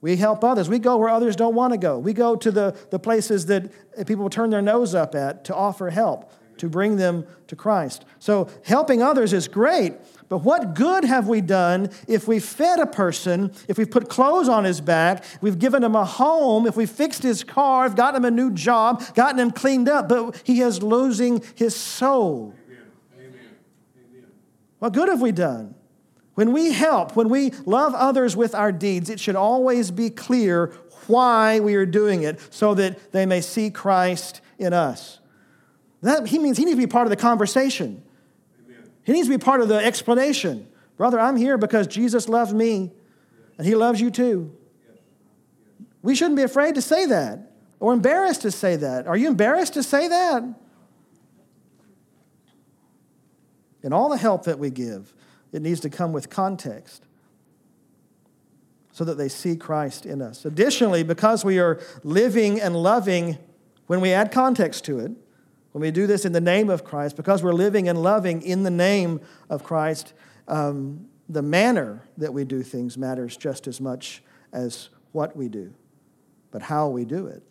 We 0.00 0.16
help 0.16 0.44
others. 0.44 0.68
We 0.68 0.78
go 0.78 0.98
where 0.98 1.08
others 1.08 1.36
don't 1.36 1.54
want 1.54 1.72
to 1.72 1.78
go. 1.78 1.98
We 1.98 2.12
go 2.12 2.36
to 2.36 2.50
the, 2.50 2.76
the 2.90 2.98
places 2.98 3.46
that 3.46 3.72
people 4.06 4.28
turn 4.28 4.50
their 4.50 4.62
nose 4.62 4.94
up 4.94 5.14
at 5.14 5.44
to 5.46 5.54
offer 5.54 5.90
help 5.90 6.30
to 6.58 6.68
bring 6.68 6.96
them 6.96 7.26
to 7.48 7.56
Christ. 7.56 8.04
So 8.18 8.48
helping 8.64 9.02
others 9.02 9.32
is 9.32 9.48
great, 9.48 9.94
but 10.28 10.38
what 10.38 10.74
good 10.74 11.04
have 11.04 11.28
we 11.28 11.40
done 11.40 11.90
if 12.08 12.26
we 12.26 12.40
fed 12.40 12.80
a 12.80 12.86
person, 12.86 13.52
if 13.68 13.78
we've 13.78 13.90
put 13.90 14.08
clothes 14.08 14.48
on 14.48 14.64
his 14.64 14.80
back, 14.80 15.24
we've 15.40 15.58
given 15.58 15.84
him 15.84 15.94
a 15.94 16.04
home, 16.04 16.66
if 16.66 16.76
we 16.76 16.86
fixed 16.86 17.22
his 17.22 17.44
car, 17.44 17.86
if 17.86 17.94
gotten 17.94 18.16
him 18.16 18.24
a 18.24 18.30
new 18.30 18.50
job, 18.50 19.02
gotten 19.14 19.38
him 19.38 19.50
cleaned 19.50 19.88
up, 19.88 20.08
but 20.08 20.40
he 20.44 20.60
is 20.60 20.82
losing 20.82 21.42
his 21.54 21.76
soul? 21.76 22.54
Amen. 22.68 23.36
Amen. 24.10 24.24
What 24.78 24.92
good 24.92 25.08
have 25.08 25.20
we 25.20 25.32
done? 25.32 25.74
When 26.34 26.52
we 26.52 26.72
help, 26.72 27.16
when 27.16 27.30
we 27.30 27.50
love 27.64 27.94
others 27.94 28.36
with 28.36 28.54
our 28.54 28.70
deeds, 28.70 29.08
it 29.08 29.18
should 29.18 29.36
always 29.36 29.90
be 29.90 30.10
clear 30.10 30.74
why 31.06 31.60
we 31.60 31.76
are 31.76 31.86
doing 31.86 32.24
it 32.24 32.40
so 32.50 32.74
that 32.74 33.12
they 33.12 33.26
may 33.26 33.40
see 33.40 33.70
Christ 33.70 34.40
in 34.58 34.72
us. 34.72 35.20
That 36.02 36.26
he 36.28 36.38
means 36.38 36.58
he 36.58 36.64
needs 36.64 36.76
to 36.76 36.86
be 36.86 36.90
part 36.90 37.06
of 37.06 37.10
the 37.10 37.16
conversation. 37.16 38.02
Amen. 38.64 38.90
He 39.02 39.12
needs 39.12 39.28
to 39.28 39.36
be 39.36 39.42
part 39.42 39.60
of 39.60 39.68
the 39.68 39.76
explanation. 39.76 40.68
Brother, 40.96 41.18
I'm 41.18 41.36
here 41.36 41.58
because 41.58 41.86
Jesus 41.86 42.28
loves 42.28 42.52
me 42.54 42.92
and 43.58 43.66
he 43.66 43.74
loves 43.74 44.00
you 44.00 44.10
too. 44.10 44.54
We 46.02 46.14
shouldn't 46.14 46.36
be 46.36 46.42
afraid 46.42 46.74
to 46.76 46.82
say 46.82 47.06
that 47.06 47.50
or 47.80 47.92
embarrassed 47.92 48.42
to 48.42 48.50
say 48.50 48.76
that. 48.76 49.06
Are 49.06 49.16
you 49.16 49.28
embarrassed 49.28 49.74
to 49.74 49.82
say 49.82 50.08
that? 50.08 50.44
In 53.82 53.92
all 53.92 54.08
the 54.08 54.16
help 54.16 54.44
that 54.44 54.58
we 54.58 54.70
give, 54.70 55.14
it 55.52 55.62
needs 55.62 55.80
to 55.80 55.90
come 55.90 56.12
with 56.12 56.30
context 56.30 57.04
so 58.92 59.04
that 59.04 59.18
they 59.18 59.28
see 59.28 59.56
Christ 59.56 60.06
in 60.06 60.22
us. 60.22 60.44
Additionally, 60.44 61.02
because 61.02 61.44
we 61.44 61.58
are 61.58 61.80
living 62.02 62.60
and 62.60 62.74
loving, 62.74 63.36
when 63.86 64.00
we 64.00 64.12
add 64.12 64.32
context 64.32 64.84
to 64.86 64.98
it, 64.98 65.12
when 65.76 65.82
we 65.82 65.90
do 65.90 66.06
this 66.06 66.24
in 66.24 66.32
the 66.32 66.40
name 66.40 66.70
of 66.70 66.84
Christ, 66.84 67.16
because 67.16 67.42
we're 67.42 67.52
living 67.52 67.86
and 67.86 68.02
loving 68.02 68.40
in 68.40 68.62
the 68.62 68.70
name 68.70 69.20
of 69.50 69.62
Christ, 69.62 70.14
um, 70.48 71.06
the 71.28 71.42
manner 71.42 72.00
that 72.16 72.32
we 72.32 72.44
do 72.44 72.62
things 72.62 72.96
matters 72.96 73.36
just 73.36 73.66
as 73.66 73.78
much 73.78 74.22
as 74.54 74.88
what 75.12 75.36
we 75.36 75.50
do, 75.50 75.74
but 76.50 76.62
how 76.62 76.88
we 76.88 77.04
do 77.04 77.26
it. 77.26 77.42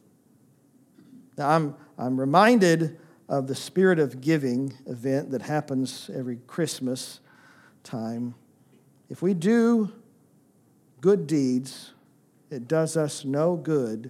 Now, 1.38 1.49
I'm, 1.49 1.75
I'm 1.99 2.19
reminded 2.19 2.97
of 3.29 3.45
the 3.45 3.53
Spirit 3.53 3.99
of 3.99 4.21
Giving 4.21 4.73
event 4.88 5.29
that 5.29 5.43
happens 5.43 6.09
every 6.11 6.38
Christmas 6.47 7.19
time. 7.83 8.33
If 9.07 9.21
we 9.21 9.35
do 9.35 9.93
good 10.99 11.27
deeds, 11.27 11.91
it 12.49 12.67
does 12.67 12.97
us 12.97 13.23
no 13.23 13.55
good 13.55 14.09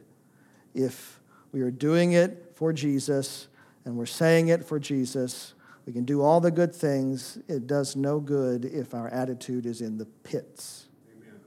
if 0.74 1.20
we 1.52 1.60
are 1.60 1.70
doing 1.70 2.14
it 2.14 2.54
for 2.56 2.72
Jesus 2.72 3.50
and 3.86 3.96
we're 3.96 4.06
saying 4.06 4.50
it 4.50 4.66
for 4.66 4.80
Jesus. 4.80 5.54
We 5.86 5.94
can 5.94 6.04
do 6.04 6.22
all 6.22 6.42
the 6.42 6.52
good 6.52 6.74
things. 6.74 7.38
It 7.48 7.68
does 7.68 7.96
no 7.96 8.20
good 8.20 8.66
if 8.66 8.94
our 8.94 9.08
attitude 9.10 9.66
is 9.66 9.82
in 9.82 9.98
the 9.98 10.06
pits. 10.06 10.88
Amen. 11.16 11.40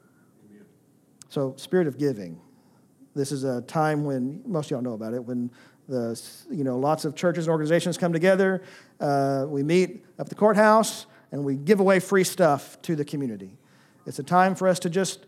Amen. 0.49 0.67
So, 1.29 1.55
spirit 1.57 1.89
of 1.89 1.99
giving. 1.99 2.41
This 3.15 3.33
is 3.33 3.43
a 3.43 3.63
time 3.63 4.05
when 4.05 4.43
most 4.47 4.67
of 4.67 4.71
y'all 4.71 4.83
know 4.83 4.93
about 4.93 5.13
it. 5.13 5.25
When 5.25 5.51
the 5.89 6.21
you 6.51 6.63
know 6.63 6.79
lots 6.79 7.05
of 7.05 7.17
churches 7.17 7.47
and 7.47 7.51
organizations 7.51 7.99
come 7.99 8.13
together, 8.13 8.63
uh, 9.01 9.47
we 9.49 9.65
meet 9.65 10.05
at 10.19 10.29
the 10.29 10.35
courthouse 10.35 11.07
and 11.33 11.45
we 11.45 11.57
give 11.57 11.81
away 11.81 11.99
free 11.99 12.25
stuff 12.25 12.81
to 12.83 12.95
the 12.95 13.05
community. 13.05 13.51
It's 14.07 14.19
a 14.19 14.23
time 14.23 14.55
for 14.55 14.69
us 14.69 14.79
to 14.81 14.91
just 14.91 15.27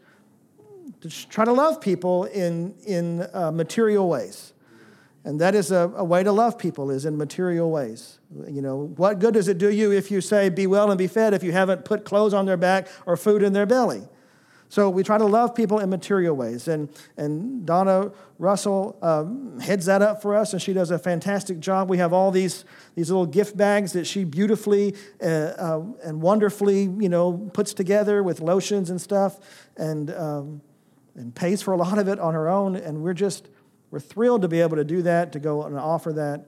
to 1.00 1.28
try 1.28 1.44
to 1.44 1.52
love 1.52 1.80
people 1.80 2.24
in 2.24 2.74
in 2.86 3.26
uh, 3.32 3.50
material 3.50 4.08
ways. 4.08 4.52
And 5.24 5.40
that 5.40 5.54
is 5.54 5.70
a, 5.70 5.92
a, 5.96 6.04
way 6.04 6.22
to 6.22 6.32
love 6.32 6.58
people 6.58 6.90
is 6.90 7.04
in 7.04 7.18
material 7.18 7.70
ways. 7.70 8.18
You 8.48 8.62
know, 8.62 8.86
what 8.96 9.18
good 9.18 9.34
does 9.34 9.48
it 9.48 9.58
do 9.58 9.70
you 9.70 9.92
if 9.92 10.10
you 10.10 10.22
say, 10.22 10.48
be 10.48 10.66
well 10.66 10.90
and 10.90 10.96
be 10.96 11.06
fed, 11.06 11.34
if 11.34 11.42
you 11.42 11.52
haven't 11.52 11.84
put 11.84 12.04
clothes 12.04 12.32
on 12.32 12.46
their 12.46 12.56
back 12.56 12.88
or 13.04 13.16
food 13.16 13.42
in 13.42 13.52
their 13.52 13.66
belly? 13.66 14.02
So 14.70 14.88
we 14.88 15.02
try 15.02 15.18
to 15.18 15.26
love 15.26 15.54
people 15.56 15.80
in 15.80 15.90
material 15.90 16.36
ways. 16.36 16.68
And, 16.68 16.88
and 17.16 17.66
Donna 17.66 18.12
Russell 18.38 18.96
um, 19.02 19.58
heads 19.58 19.86
that 19.86 20.00
up 20.00 20.22
for 20.22 20.36
us, 20.36 20.52
and 20.52 20.62
she 20.62 20.72
does 20.72 20.92
a 20.92 20.98
fantastic 20.98 21.58
job. 21.58 21.90
We 21.90 21.98
have 21.98 22.12
all 22.12 22.30
these, 22.30 22.64
these 22.94 23.10
little 23.10 23.26
gift 23.26 23.56
bags 23.56 23.92
that 23.94 24.06
she 24.06 24.22
beautifully 24.22 24.94
uh, 25.20 25.26
uh, 25.26 25.82
and 26.04 26.22
wonderfully, 26.22 26.82
you 26.82 27.08
know, 27.08 27.50
puts 27.52 27.74
together 27.74 28.22
with 28.22 28.40
lotions 28.40 28.90
and 28.90 29.00
stuff 29.00 29.40
and, 29.76 30.12
um, 30.12 30.62
and 31.16 31.34
pays 31.34 31.60
for 31.62 31.74
a 31.74 31.76
lot 31.76 31.98
of 31.98 32.06
it 32.06 32.20
on 32.20 32.34
her 32.34 32.48
own. 32.48 32.76
And 32.76 33.02
we're 33.02 33.12
just, 33.12 33.48
we're 33.90 34.00
thrilled 34.00 34.42
to 34.42 34.48
be 34.48 34.60
able 34.60 34.76
to 34.76 34.84
do 34.84 35.02
that, 35.02 35.32
to 35.32 35.38
go 35.38 35.62
and 35.64 35.78
offer 35.78 36.12
that 36.12 36.46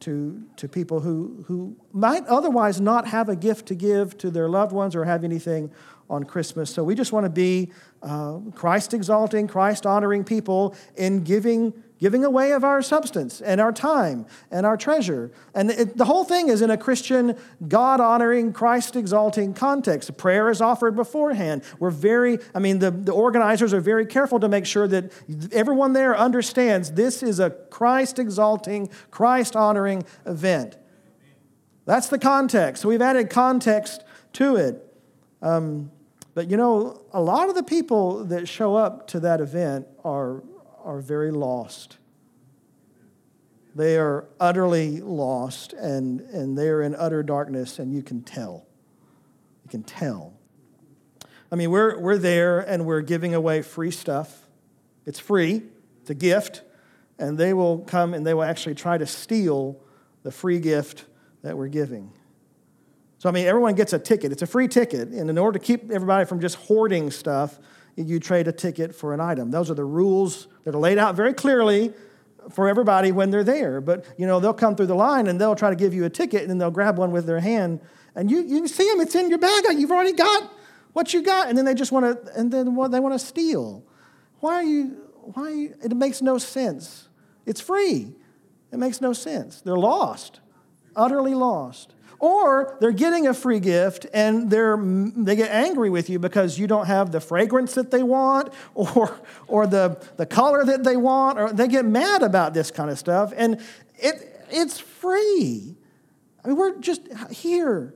to, 0.00 0.42
to 0.56 0.68
people 0.68 1.00
who, 1.00 1.44
who 1.46 1.76
might 1.92 2.26
otherwise 2.26 2.80
not 2.80 3.06
have 3.08 3.28
a 3.28 3.36
gift 3.36 3.66
to 3.66 3.74
give 3.74 4.18
to 4.18 4.30
their 4.30 4.48
loved 4.48 4.72
ones 4.72 4.94
or 4.94 5.04
have 5.04 5.24
anything 5.24 5.70
on 6.10 6.24
Christmas. 6.24 6.70
So 6.70 6.84
we 6.84 6.94
just 6.94 7.12
want 7.12 7.24
to 7.24 7.30
be 7.30 7.72
uh, 8.02 8.38
Christ 8.54 8.92
exalting, 8.92 9.48
Christ 9.48 9.86
honoring 9.86 10.24
people 10.24 10.74
in 10.96 11.24
giving, 11.24 11.72
giving 12.04 12.22
away 12.22 12.52
of 12.52 12.62
our 12.62 12.82
substance 12.82 13.40
and 13.40 13.62
our 13.62 13.72
time 13.72 14.26
and 14.50 14.66
our 14.66 14.76
treasure. 14.76 15.32
And 15.54 15.70
it, 15.70 15.96
the 15.96 16.04
whole 16.04 16.22
thing 16.22 16.50
is 16.50 16.60
in 16.60 16.70
a 16.70 16.76
Christian, 16.76 17.34
God 17.66 17.98
honoring, 17.98 18.52
Christ 18.52 18.94
exalting 18.94 19.54
context. 19.54 20.14
Prayer 20.18 20.50
is 20.50 20.60
offered 20.60 20.96
beforehand. 20.96 21.62
We're 21.78 21.88
very, 21.88 22.40
I 22.54 22.58
mean, 22.58 22.80
the, 22.80 22.90
the 22.90 23.12
organizers 23.12 23.72
are 23.72 23.80
very 23.80 24.04
careful 24.04 24.38
to 24.40 24.50
make 24.50 24.66
sure 24.66 24.86
that 24.86 25.12
everyone 25.50 25.94
there 25.94 26.14
understands 26.14 26.90
this 26.90 27.22
is 27.22 27.40
a 27.40 27.48
Christ 27.48 28.18
exalting, 28.18 28.90
Christ 29.10 29.56
honoring 29.56 30.04
event. 30.26 30.76
That's 31.86 32.08
the 32.08 32.18
context. 32.18 32.82
So 32.82 32.90
we've 32.90 33.00
added 33.00 33.30
context 33.30 34.04
to 34.34 34.56
it. 34.56 34.94
Um, 35.40 35.90
but 36.34 36.50
you 36.50 36.58
know, 36.58 37.00
a 37.14 37.22
lot 37.22 37.48
of 37.48 37.54
the 37.54 37.62
people 37.62 38.26
that 38.26 38.46
show 38.46 38.76
up 38.76 39.06
to 39.06 39.20
that 39.20 39.40
event 39.40 39.86
are, 40.04 40.42
are 40.84 41.00
very 41.00 41.30
lost. 41.30 41.96
They 43.74 43.98
are 43.98 44.26
utterly 44.38 45.00
lost 45.00 45.72
and, 45.72 46.20
and 46.20 46.56
they're 46.56 46.82
in 46.82 46.94
utter 46.94 47.22
darkness, 47.22 47.78
and 47.78 47.92
you 47.92 48.02
can 48.02 48.22
tell. 48.22 48.66
You 49.64 49.70
can 49.70 49.82
tell. 49.82 50.34
I 51.50 51.56
mean, 51.56 51.70
we're, 51.70 51.98
we're 51.98 52.18
there 52.18 52.60
and 52.60 52.86
we're 52.86 53.00
giving 53.00 53.34
away 53.34 53.62
free 53.62 53.90
stuff. 53.90 54.46
It's 55.06 55.18
free, 55.18 55.62
it's 56.00 56.10
a 56.10 56.14
gift, 56.14 56.62
and 57.18 57.36
they 57.36 57.52
will 57.52 57.78
come 57.78 58.14
and 58.14 58.26
they 58.26 58.34
will 58.34 58.44
actually 58.44 58.74
try 58.74 58.98
to 58.98 59.06
steal 59.06 59.80
the 60.22 60.30
free 60.30 60.58
gift 60.58 61.04
that 61.42 61.56
we're 61.56 61.68
giving. 61.68 62.12
So, 63.18 63.28
I 63.28 63.32
mean, 63.32 63.46
everyone 63.46 63.74
gets 63.74 63.92
a 63.92 63.98
ticket. 63.98 64.32
It's 64.32 64.42
a 64.42 64.46
free 64.46 64.68
ticket. 64.68 65.08
And 65.08 65.30
in 65.30 65.38
order 65.38 65.58
to 65.58 65.64
keep 65.64 65.90
everybody 65.90 66.26
from 66.26 66.40
just 66.40 66.56
hoarding 66.56 67.10
stuff, 67.10 67.58
you 67.96 68.18
trade 68.18 68.48
a 68.48 68.52
ticket 68.52 68.94
for 68.94 69.14
an 69.14 69.20
item. 69.20 69.50
Those 69.50 69.70
are 69.70 69.74
the 69.74 69.84
rules 69.84 70.48
that 70.64 70.74
are 70.74 70.78
laid 70.78 70.98
out 70.98 71.14
very 71.14 71.32
clearly 71.32 71.92
for 72.50 72.68
everybody 72.68 73.12
when 73.12 73.30
they're 73.30 73.44
there. 73.44 73.80
But, 73.80 74.04
you 74.18 74.26
know, 74.26 74.40
they'll 74.40 74.54
come 74.54 74.76
through 74.76 74.86
the 74.86 74.94
line 74.94 75.26
and 75.26 75.40
they'll 75.40 75.54
try 75.54 75.70
to 75.70 75.76
give 75.76 75.94
you 75.94 76.04
a 76.04 76.10
ticket 76.10 76.42
and 76.42 76.50
then 76.50 76.58
they'll 76.58 76.70
grab 76.70 76.98
one 76.98 77.10
with 77.12 77.26
their 77.26 77.40
hand. 77.40 77.80
And 78.14 78.30
you, 78.30 78.42
you 78.42 78.68
see 78.68 78.88
them, 78.90 79.00
it's 79.00 79.14
in 79.14 79.28
your 79.28 79.38
bag. 79.38 79.64
You've 79.72 79.90
already 79.90 80.12
got 80.12 80.52
what 80.92 81.14
you 81.14 81.22
got. 81.22 81.48
And 81.48 81.56
then 81.56 81.64
they 81.64 81.74
just 81.74 81.92
want 81.92 82.26
to, 82.26 82.32
and 82.38 82.52
then 82.52 82.74
what 82.74 82.90
they 82.90 83.00
want 83.00 83.14
to 83.14 83.18
steal. 83.18 83.84
Why 84.40 84.54
are 84.54 84.64
you, 84.64 84.96
why 85.32 85.42
are 85.44 85.54
you, 85.54 85.74
it 85.82 85.96
makes 85.96 86.20
no 86.20 86.38
sense. 86.38 87.08
It's 87.46 87.60
free. 87.60 88.14
It 88.72 88.78
makes 88.78 89.00
no 89.00 89.12
sense. 89.12 89.60
They're 89.60 89.76
lost, 89.76 90.40
utterly 90.96 91.34
lost. 91.34 91.94
Or 92.24 92.78
they're 92.80 92.90
getting 92.90 93.26
a 93.26 93.34
free 93.34 93.60
gift 93.60 94.06
and 94.14 94.48
they're, 94.48 94.78
they 94.78 95.36
get 95.36 95.50
angry 95.50 95.90
with 95.90 96.08
you 96.08 96.18
because 96.18 96.58
you 96.58 96.66
don't 96.66 96.86
have 96.86 97.12
the 97.12 97.20
fragrance 97.20 97.74
that 97.74 97.90
they 97.90 98.02
want 98.02 98.50
or, 98.74 99.20
or 99.46 99.66
the, 99.66 100.02
the 100.16 100.24
color 100.24 100.64
that 100.64 100.84
they 100.84 100.96
want, 100.96 101.38
or 101.38 101.52
they 101.52 101.68
get 101.68 101.84
mad 101.84 102.22
about 102.22 102.54
this 102.54 102.70
kind 102.70 102.88
of 102.88 102.98
stuff. 102.98 103.34
And 103.36 103.60
it, 103.96 104.46
it's 104.48 104.78
free. 104.78 105.76
I 106.42 106.48
mean, 106.48 106.56
we're 106.56 106.78
just 106.78 107.02
here. 107.30 107.92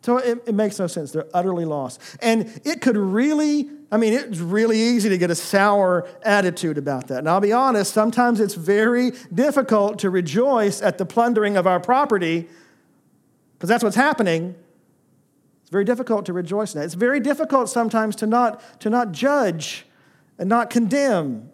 So 0.00 0.16
it, 0.16 0.44
it 0.46 0.54
makes 0.54 0.78
no 0.78 0.86
sense. 0.86 1.12
They're 1.12 1.28
utterly 1.34 1.66
lost. 1.66 2.00
And 2.22 2.58
it 2.64 2.80
could 2.80 2.96
really 2.96 3.68
I 3.90 3.96
mean, 3.96 4.12
it's 4.12 4.38
really 4.38 4.78
easy 4.78 5.08
to 5.08 5.16
get 5.16 5.30
a 5.30 5.34
sour 5.34 6.06
attitude 6.22 6.76
about 6.76 7.08
that. 7.08 7.20
And 7.20 7.28
I'll 7.28 7.40
be 7.40 7.52
honest, 7.52 7.92
sometimes 7.94 8.38
it's 8.38 8.54
very 8.54 9.12
difficult 9.32 9.98
to 10.00 10.10
rejoice 10.10 10.82
at 10.82 10.98
the 10.98 11.06
plundering 11.06 11.56
of 11.56 11.66
our 11.66 11.80
property 11.80 12.48
because 13.54 13.68
that's 13.68 13.82
what's 13.82 13.96
happening. 13.96 14.54
It's 15.62 15.70
very 15.70 15.84
difficult 15.84 16.26
to 16.26 16.32
rejoice 16.32 16.74
in 16.74 16.80
that. 16.80 16.84
It's 16.84 16.94
very 16.94 17.18
difficult 17.18 17.70
sometimes 17.70 18.14
to 18.16 18.26
not, 18.26 18.80
to 18.80 18.90
not 18.90 19.12
judge 19.12 19.86
and 20.38 20.48
not 20.48 20.70
condemn 20.70 21.50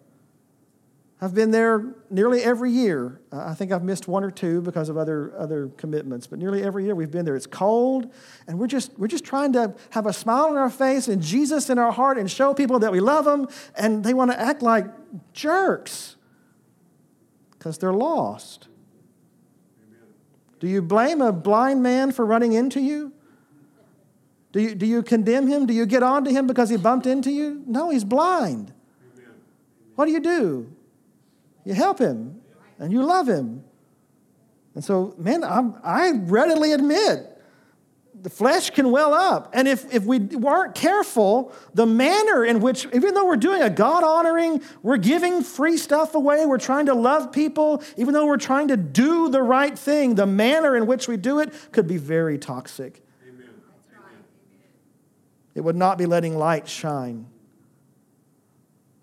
I've 1.24 1.34
been 1.34 1.52
there 1.52 1.94
nearly 2.10 2.42
every 2.42 2.70
year. 2.70 3.18
Uh, 3.32 3.46
I 3.46 3.54
think 3.54 3.72
I've 3.72 3.82
missed 3.82 4.06
one 4.06 4.24
or 4.24 4.30
two 4.30 4.60
because 4.60 4.90
of 4.90 4.98
other, 4.98 5.32
other 5.38 5.68
commitments, 5.78 6.26
but 6.26 6.38
nearly 6.38 6.62
every 6.62 6.84
year 6.84 6.94
we've 6.94 7.10
been 7.10 7.24
there. 7.24 7.34
It's 7.34 7.46
cold, 7.46 8.12
and 8.46 8.58
we're 8.58 8.66
just, 8.66 8.92
we're 8.98 9.08
just 9.08 9.24
trying 9.24 9.54
to 9.54 9.74
have 9.88 10.04
a 10.04 10.12
smile 10.12 10.48
on 10.48 10.58
our 10.58 10.68
face 10.68 11.08
and 11.08 11.22
Jesus 11.22 11.70
in 11.70 11.78
our 11.78 11.92
heart 11.92 12.18
and 12.18 12.30
show 12.30 12.52
people 12.52 12.78
that 12.80 12.92
we 12.92 13.00
love 13.00 13.24
them, 13.24 13.48
and 13.74 14.04
they 14.04 14.12
want 14.12 14.32
to 14.32 14.38
act 14.38 14.60
like 14.60 14.84
jerks 15.32 16.16
because 17.52 17.78
they're 17.78 17.94
lost. 17.94 18.68
Do 20.60 20.68
you 20.68 20.82
blame 20.82 21.22
a 21.22 21.32
blind 21.32 21.82
man 21.82 22.12
for 22.12 22.26
running 22.26 22.52
into 22.52 22.82
you? 22.82 23.14
Do 24.52 24.60
you, 24.60 24.74
do 24.74 24.84
you 24.84 25.02
condemn 25.02 25.46
him? 25.46 25.64
Do 25.64 25.72
you 25.72 25.86
get 25.86 26.02
on 26.02 26.24
to 26.26 26.30
him 26.30 26.46
because 26.46 26.68
he 26.68 26.76
bumped 26.76 27.06
into 27.06 27.30
you? 27.30 27.62
No, 27.66 27.88
he's 27.88 28.04
blind. 28.04 28.74
What 29.94 30.04
do 30.04 30.12
you 30.12 30.20
do? 30.20 30.70
You 31.64 31.74
help 31.74 31.98
him 31.98 32.40
and 32.78 32.92
you 32.92 33.02
love 33.02 33.28
him. 33.28 33.64
And 34.74 34.84
so, 34.84 35.14
man, 35.18 35.44
I'm, 35.44 35.76
i 35.82 36.12
readily 36.12 36.72
admit 36.72 37.30
the 38.24 38.30
flesh 38.30 38.70
can 38.70 38.90
well 38.90 39.12
up. 39.12 39.50
And 39.52 39.68
if, 39.68 39.92
if 39.92 40.04
we 40.04 40.18
weren't 40.18 40.74
careful, 40.74 41.52
the 41.74 41.84
manner 41.84 42.42
in 42.42 42.60
which, 42.60 42.86
even 42.94 43.12
though 43.12 43.26
we're 43.26 43.36
doing 43.36 43.60
a 43.60 43.68
God 43.68 44.02
honoring, 44.02 44.62
we're 44.82 44.96
giving 44.96 45.42
free 45.42 45.76
stuff 45.76 46.14
away, 46.14 46.46
we're 46.46 46.56
trying 46.56 46.86
to 46.86 46.94
love 46.94 47.32
people, 47.32 47.82
even 47.98 48.14
though 48.14 48.24
we're 48.24 48.38
trying 48.38 48.68
to 48.68 48.78
do 48.78 49.28
the 49.28 49.42
right 49.42 49.78
thing, 49.78 50.14
the 50.14 50.24
manner 50.24 50.74
in 50.74 50.86
which 50.86 51.06
we 51.06 51.18
do 51.18 51.38
it 51.38 51.52
could 51.70 51.86
be 51.86 51.98
very 51.98 52.38
toxic. 52.38 53.04
Amen. 53.28 53.50
It 55.54 55.60
would 55.60 55.76
not 55.76 55.98
be 55.98 56.06
letting 56.06 56.38
light 56.38 56.66
shine. 56.66 57.26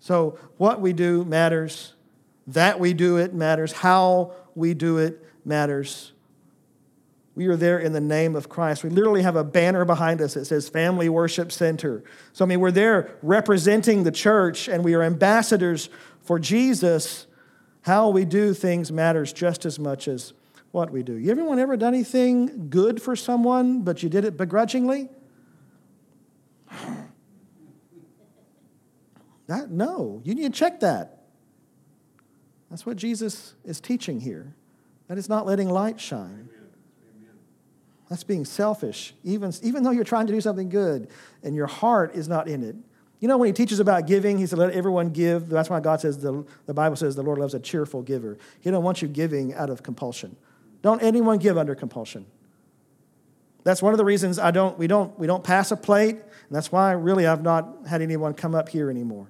So, 0.00 0.36
what 0.56 0.80
we 0.80 0.92
do 0.92 1.24
matters. 1.24 1.94
That 2.46 2.80
we 2.80 2.92
do 2.92 3.18
it 3.18 3.34
matters. 3.34 3.72
How 3.72 4.32
we 4.54 4.74
do 4.74 4.98
it 4.98 5.24
matters. 5.44 6.12
We 7.34 7.46
are 7.46 7.56
there 7.56 7.78
in 7.78 7.92
the 7.92 8.00
name 8.00 8.36
of 8.36 8.48
Christ. 8.48 8.84
We 8.84 8.90
literally 8.90 9.22
have 9.22 9.36
a 9.36 9.44
banner 9.44 9.84
behind 9.84 10.20
us 10.20 10.34
that 10.34 10.44
says 10.44 10.68
Family 10.68 11.08
Worship 11.08 11.50
Center. 11.50 12.04
So, 12.32 12.44
I 12.44 12.48
mean, 12.48 12.60
we're 12.60 12.70
there 12.70 13.16
representing 13.22 14.04
the 14.04 14.10
church 14.10 14.68
and 14.68 14.84
we 14.84 14.94
are 14.94 15.02
ambassadors 15.02 15.88
for 16.20 16.38
Jesus. 16.38 17.26
How 17.82 18.10
we 18.10 18.26
do 18.26 18.52
things 18.52 18.92
matters 18.92 19.32
just 19.32 19.64
as 19.64 19.78
much 19.78 20.08
as 20.08 20.34
what 20.72 20.90
we 20.90 21.02
do. 21.02 21.14
You 21.14 21.30
everyone 21.30 21.58
ever 21.58 21.76
done 21.76 21.94
anything 21.94 22.68
good 22.68 23.00
for 23.00 23.16
someone, 23.16 23.82
but 23.82 24.02
you 24.02 24.08
did 24.08 24.24
it 24.24 24.36
begrudgingly? 24.36 25.08
That, 29.48 29.70
no, 29.70 30.22
you 30.24 30.36
need 30.36 30.54
to 30.54 30.58
check 30.58 30.80
that. 30.80 31.11
That's 32.72 32.86
what 32.86 32.96
Jesus 32.96 33.54
is 33.66 33.82
teaching 33.82 34.18
here. 34.18 34.54
That 35.08 35.18
is 35.18 35.28
not 35.28 35.44
letting 35.44 35.68
light 35.68 36.00
shine. 36.00 36.48
That's 38.08 38.24
being 38.24 38.46
selfish, 38.46 39.12
even, 39.24 39.52
even 39.62 39.82
though 39.82 39.90
you're 39.90 40.04
trying 40.04 40.26
to 40.26 40.32
do 40.32 40.40
something 40.40 40.70
good 40.70 41.08
and 41.42 41.54
your 41.54 41.66
heart 41.66 42.14
is 42.14 42.28
not 42.28 42.48
in 42.48 42.62
it. 42.64 42.74
You 43.20 43.28
know, 43.28 43.36
when 43.36 43.48
he 43.48 43.52
teaches 43.52 43.78
about 43.78 44.06
giving, 44.06 44.38
he 44.38 44.46
said, 44.46 44.58
let 44.58 44.70
everyone 44.70 45.10
give. 45.10 45.50
That's 45.50 45.68
why 45.68 45.80
God 45.80 46.00
says, 46.00 46.16
the, 46.22 46.46
the 46.64 46.72
Bible 46.72 46.96
says 46.96 47.14
the 47.14 47.22
Lord 47.22 47.38
loves 47.38 47.52
a 47.52 47.60
cheerful 47.60 48.00
giver. 48.00 48.38
He 48.60 48.70
don't 48.70 48.82
want 48.82 49.02
you 49.02 49.08
giving 49.08 49.52
out 49.52 49.68
of 49.68 49.82
compulsion. 49.82 50.34
Don't 50.80 51.02
anyone 51.02 51.36
give 51.36 51.58
under 51.58 51.74
compulsion. 51.74 52.24
That's 53.64 53.82
one 53.82 53.92
of 53.92 53.98
the 53.98 54.04
reasons 54.06 54.38
I 54.38 54.50
don't, 54.50 54.78
we, 54.78 54.86
don't, 54.86 55.18
we 55.18 55.26
don't 55.26 55.44
pass 55.44 55.72
a 55.72 55.76
plate, 55.76 56.14
and 56.14 56.50
that's 56.50 56.72
why 56.72 56.92
really 56.92 57.26
I've 57.26 57.42
not 57.42 57.68
had 57.86 58.00
anyone 58.00 58.32
come 58.32 58.54
up 58.54 58.70
here 58.70 58.88
anymore. 58.88 59.28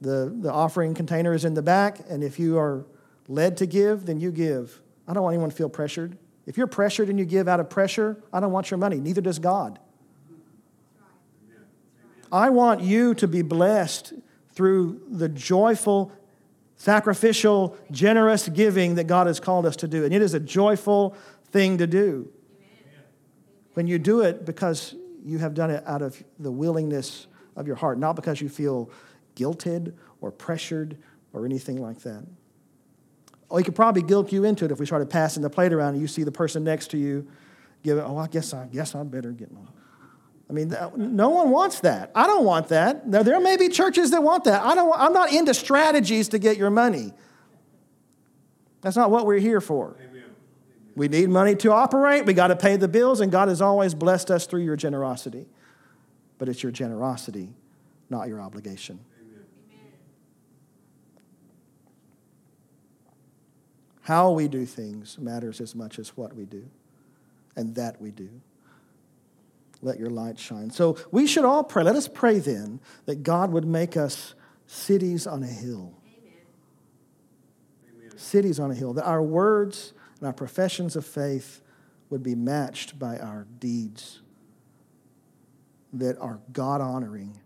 The, 0.00 0.34
the 0.40 0.52
offering 0.52 0.94
container 0.94 1.32
is 1.32 1.44
in 1.44 1.54
the 1.54 1.62
back, 1.62 2.00
and 2.08 2.22
if 2.22 2.38
you 2.38 2.58
are 2.58 2.84
led 3.28 3.56
to 3.58 3.66
give, 3.66 4.06
then 4.06 4.20
you 4.20 4.30
give. 4.30 4.80
I 5.08 5.14
don't 5.14 5.22
want 5.22 5.34
anyone 5.34 5.50
to 5.50 5.56
feel 5.56 5.68
pressured. 5.68 6.18
If 6.46 6.56
you're 6.56 6.66
pressured 6.66 7.08
and 7.08 7.18
you 7.18 7.24
give 7.24 7.48
out 7.48 7.60
of 7.60 7.68
pressure, 7.70 8.16
I 8.32 8.40
don't 8.40 8.52
want 8.52 8.70
your 8.70 8.78
money. 8.78 8.98
Neither 8.98 9.20
does 9.20 9.38
God. 9.38 9.78
I 12.30 12.50
want 12.50 12.80
you 12.80 13.14
to 13.14 13.28
be 13.28 13.42
blessed 13.42 14.12
through 14.50 15.00
the 15.08 15.28
joyful, 15.28 16.12
sacrificial, 16.76 17.76
generous 17.90 18.48
giving 18.48 18.96
that 18.96 19.04
God 19.04 19.26
has 19.26 19.40
called 19.40 19.66
us 19.66 19.76
to 19.76 19.88
do. 19.88 20.04
And 20.04 20.12
it 20.12 20.22
is 20.22 20.34
a 20.34 20.40
joyful 20.40 21.16
thing 21.50 21.78
to 21.78 21.86
do. 21.86 22.28
When 23.74 23.86
you 23.86 23.98
do 23.98 24.22
it 24.22 24.44
because 24.44 24.94
you 25.24 25.38
have 25.38 25.54
done 25.54 25.70
it 25.70 25.84
out 25.86 26.02
of 26.02 26.22
the 26.38 26.50
willingness 26.50 27.26
of 27.56 27.66
your 27.66 27.76
heart, 27.76 27.98
not 27.98 28.16
because 28.16 28.40
you 28.40 28.48
feel 28.48 28.90
guilted 29.36 29.94
or 30.20 30.32
pressured 30.32 30.96
or 31.32 31.44
anything 31.44 31.80
like 31.80 32.00
that. 32.00 32.26
Oh, 33.50 33.58
he 33.58 33.62
could 33.64 33.76
probably 33.76 34.02
guilt 34.02 34.32
you 34.32 34.44
into 34.44 34.64
it 34.64 34.72
if 34.72 34.80
we 34.80 34.86
started 34.86 35.08
passing 35.08 35.42
the 35.42 35.50
plate 35.50 35.72
around 35.72 35.94
and 35.94 36.00
you 36.00 36.08
see 36.08 36.24
the 36.24 36.32
person 36.32 36.64
next 36.64 36.88
to 36.88 36.98
you 36.98 37.28
give 37.84 37.98
it, 37.98 38.04
oh, 38.04 38.18
I 38.18 38.26
guess 38.26 38.52
I 38.52 38.66
guess 38.66 38.94
I 38.94 39.04
better 39.04 39.30
get 39.30 39.52
one. 39.52 39.68
I 40.48 40.52
mean, 40.52 40.74
no 40.96 41.28
one 41.28 41.50
wants 41.50 41.80
that. 41.80 42.12
I 42.14 42.26
don't 42.26 42.44
want 42.44 42.68
that. 42.68 43.08
Now, 43.08 43.22
there 43.22 43.40
may 43.40 43.56
be 43.56 43.68
churches 43.68 44.12
that 44.12 44.22
want 44.22 44.44
that. 44.44 44.62
I 44.62 44.74
don't, 44.76 44.92
I'm 44.96 45.12
not 45.12 45.32
into 45.32 45.52
strategies 45.52 46.28
to 46.28 46.38
get 46.38 46.56
your 46.56 46.70
money. 46.70 47.12
That's 48.80 48.96
not 48.96 49.10
what 49.10 49.26
we're 49.26 49.40
here 49.40 49.60
for. 49.60 49.96
Amen. 50.00 50.22
We 50.94 51.08
need 51.08 51.30
money 51.30 51.56
to 51.56 51.72
operate. 51.72 52.26
We 52.26 52.32
got 52.32 52.48
to 52.48 52.56
pay 52.56 52.76
the 52.76 52.86
bills, 52.86 53.20
and 53.20 53.32
God 53.32 53.48
has 53.48 53.60
always 53.60 53.92
blessed 53.92 54.30
us 54.30 54.46
through 54.46 54.62
your 54.62 54.76
generosity. 54.76 55.46
But 56.38 56.48
it's 56.48 56.62
your 56.62 56.70
generosity, 56.70 57.52
not 58.08 58.28
your 58.28 58.40
obligation. 58.40 59.00
How 64.06 64.30
we 64.30 64.46
do 64.46 64.64
things 64.64 65.18
matters 65.18 65.60
as 65.60 65.74
much 65.74 65.98
as 65.98 66.16
what 66.16 66.32
we 66.32 66.44
do 66.44 66.64
and 67.56 67.74
that 67.74 68.00
we 68.00 68.12
do. 68.12 68.30
Let 69.82 69.98
your 69.98 70.10
light 70.10 70.38
shine. 70.38 70.70
So 70.70 70.96
we 71.10 71.26
should 71.26 71.44
all 71.44 71.64
pray. 71.64 71.82
Let 71.82 71.96
us 71.96 72.06
pray 72.06 72.38
then 72.38 72.78
that 73.06 73.24
God 73.24 73.50
would 73.50 73.64
make 73.64 73.96
us 73.96 74.36
cities 74.68 75.26
on 75.26 75.42
a 75.42 75.48
hill. 75.48 75.92
Amen. 77.98 78.16
Cities 78.16 78.60
on 78.60 78.70
a 78.70 78.76
hill. 78.76 78.92
That 78.92 79.06
our 79.06 79.24
words 79.24 79.92
and 80.20 80.28
our 80.28 80.32
professions 80.32 80.94
of 80.94 81.04
faith 81.04 81.60
would 82.08 82.22
be 82.22 82.36
matched 82.36 83.00
by 83.00 83.18
our 83.18 83.48
deeds 83.58 84.20
that 85.92 86.16
are 86.18 86.38
God 86.52 86.80
honoring, 86.80 87.40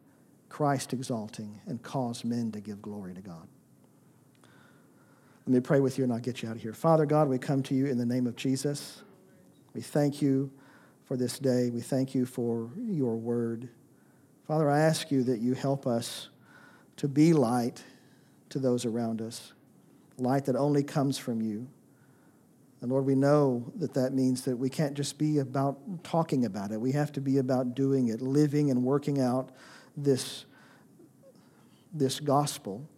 Christ 0.51 0.93
exalting, 0.93 1.63
and 1.65 1.83
cause 1.83 2.23
men 2.23 2.53
to 2.53 2.61
give 2.61 2.83
glory 2.83 3.15
to 3.15 3.23
God. 3.23 3.49
Let 5.51 5.55
me 5.55 5.61
pray 5.63 5.81
with 5.81 5.99
you 5.99 6.05
and 6.05 6.13
I'll 6.13 6.21
get 6.21 6.43
you 6.43 6.49
out 6.49 6.55
of 6.55 6.63
here. 6.63 6.73
Father 6.73 7.05
God, 7.05 7.29
we 7.29 7.37
come 7.37 7.61
to 7.65 7.75
you 7.75 7.87
in 7.87 7.99
the 7.99 8.07
name 8.07 8.29
of 8.29 8.37
Jesus. 8.37 9.03
We 9.75 9.81
thank 9.81 10.23
you 10.23 10.49
for 11.07 11.17
this 11.17 11.41
day. 11.41 11.71
We 11.71 11.81
thank 11.81 12.15
you 12.15 12.25
for 12.25 12.71
your 12.81 13.17
word. 13.17 13.69
Father, 14.47 14.71
I 14.71 14.79
ask 14.79 15.11
you 15.11 15.25
that 15.25 15.41
you 15.41 15.55
help 15.55 15.89
us 15.89 16.29
to 16.99 17.09
be 17.09 17.33
light 17.33 17.83
to 18.51 18.61
those 18.61 18.85
around 18.85 19.21
us, 19.21 19.53
light 20.19 20.45
that 20.45 20.55
only 20.55 20.85
comes 20.85 21.19
from 21.19 21.43
you. 21.43 21.67
And 22.81 22.93
Lord, 22.93 23.05
we 23.05 23.17
know 23.17 23.73
that 23.75 23.93
that 23.95 24.15
means 24.15 24.43
that 24.43 24.57
we 24.57 24.71
can't 24.71 24.95
just 24.95 25.19
be 25.19 25.39
about 25.39 26.05
talking 26.05 26.45
about 26.45 26.71
it. 26.71 26.81
We 26.81 26.93
have 26.93 27.11
to 27.15 27.21
be 27.21 27.39
about 27.39 27.75
doing 27.75 28.07
it, 28.07 28.23
living 28.23 28.71
and 28.71 28.85
working 28.85 29.21
out 29.21 29.51
this, 29.97 30.45
this 31.93 32.21
gospel 32.21 32.89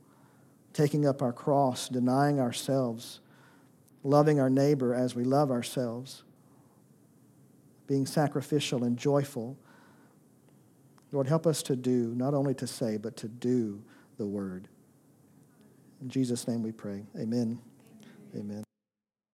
taking 0.73 1.07
up 1.07 1.23
our 1.23 1.33
cross, 1.33 1.89
denying 1.89 2.41
ourselves, 2.41 3.21
loving 4.03 4.41
our 4.41 4.51
neighbor 4.51 4.95
as 4.95 5.15
we 5.15 5.25
love 5.25 5.51
ourselves, 5.51 6.25
being 7.87 8.07
sacrificial 8.07 8.85
and 8.85 8.97
joyful. 8.97 9.57
Lord, 11.11 11.27
help 11.27 11.47
us 11.47 11.63
to 11.65 11.77
do, 11.77 12.15
not 12.17 12.35
only 12.35 12.55
to 12.55 12.67
say, 12.67 12.97
but 12.97 13.17
to 13.19 13.29
do 13.29 13.83
the 14.17 14.27
word. 14.27 14.69
In 16.01 16.09
Jesus' 16.09 16.49
name 16.49 16.63
we 16.63 16.73
pray. 16.73 17.05
Amen. 17.17 17.61
Amen. 18.35 18.41
Amen. 18.41 18.72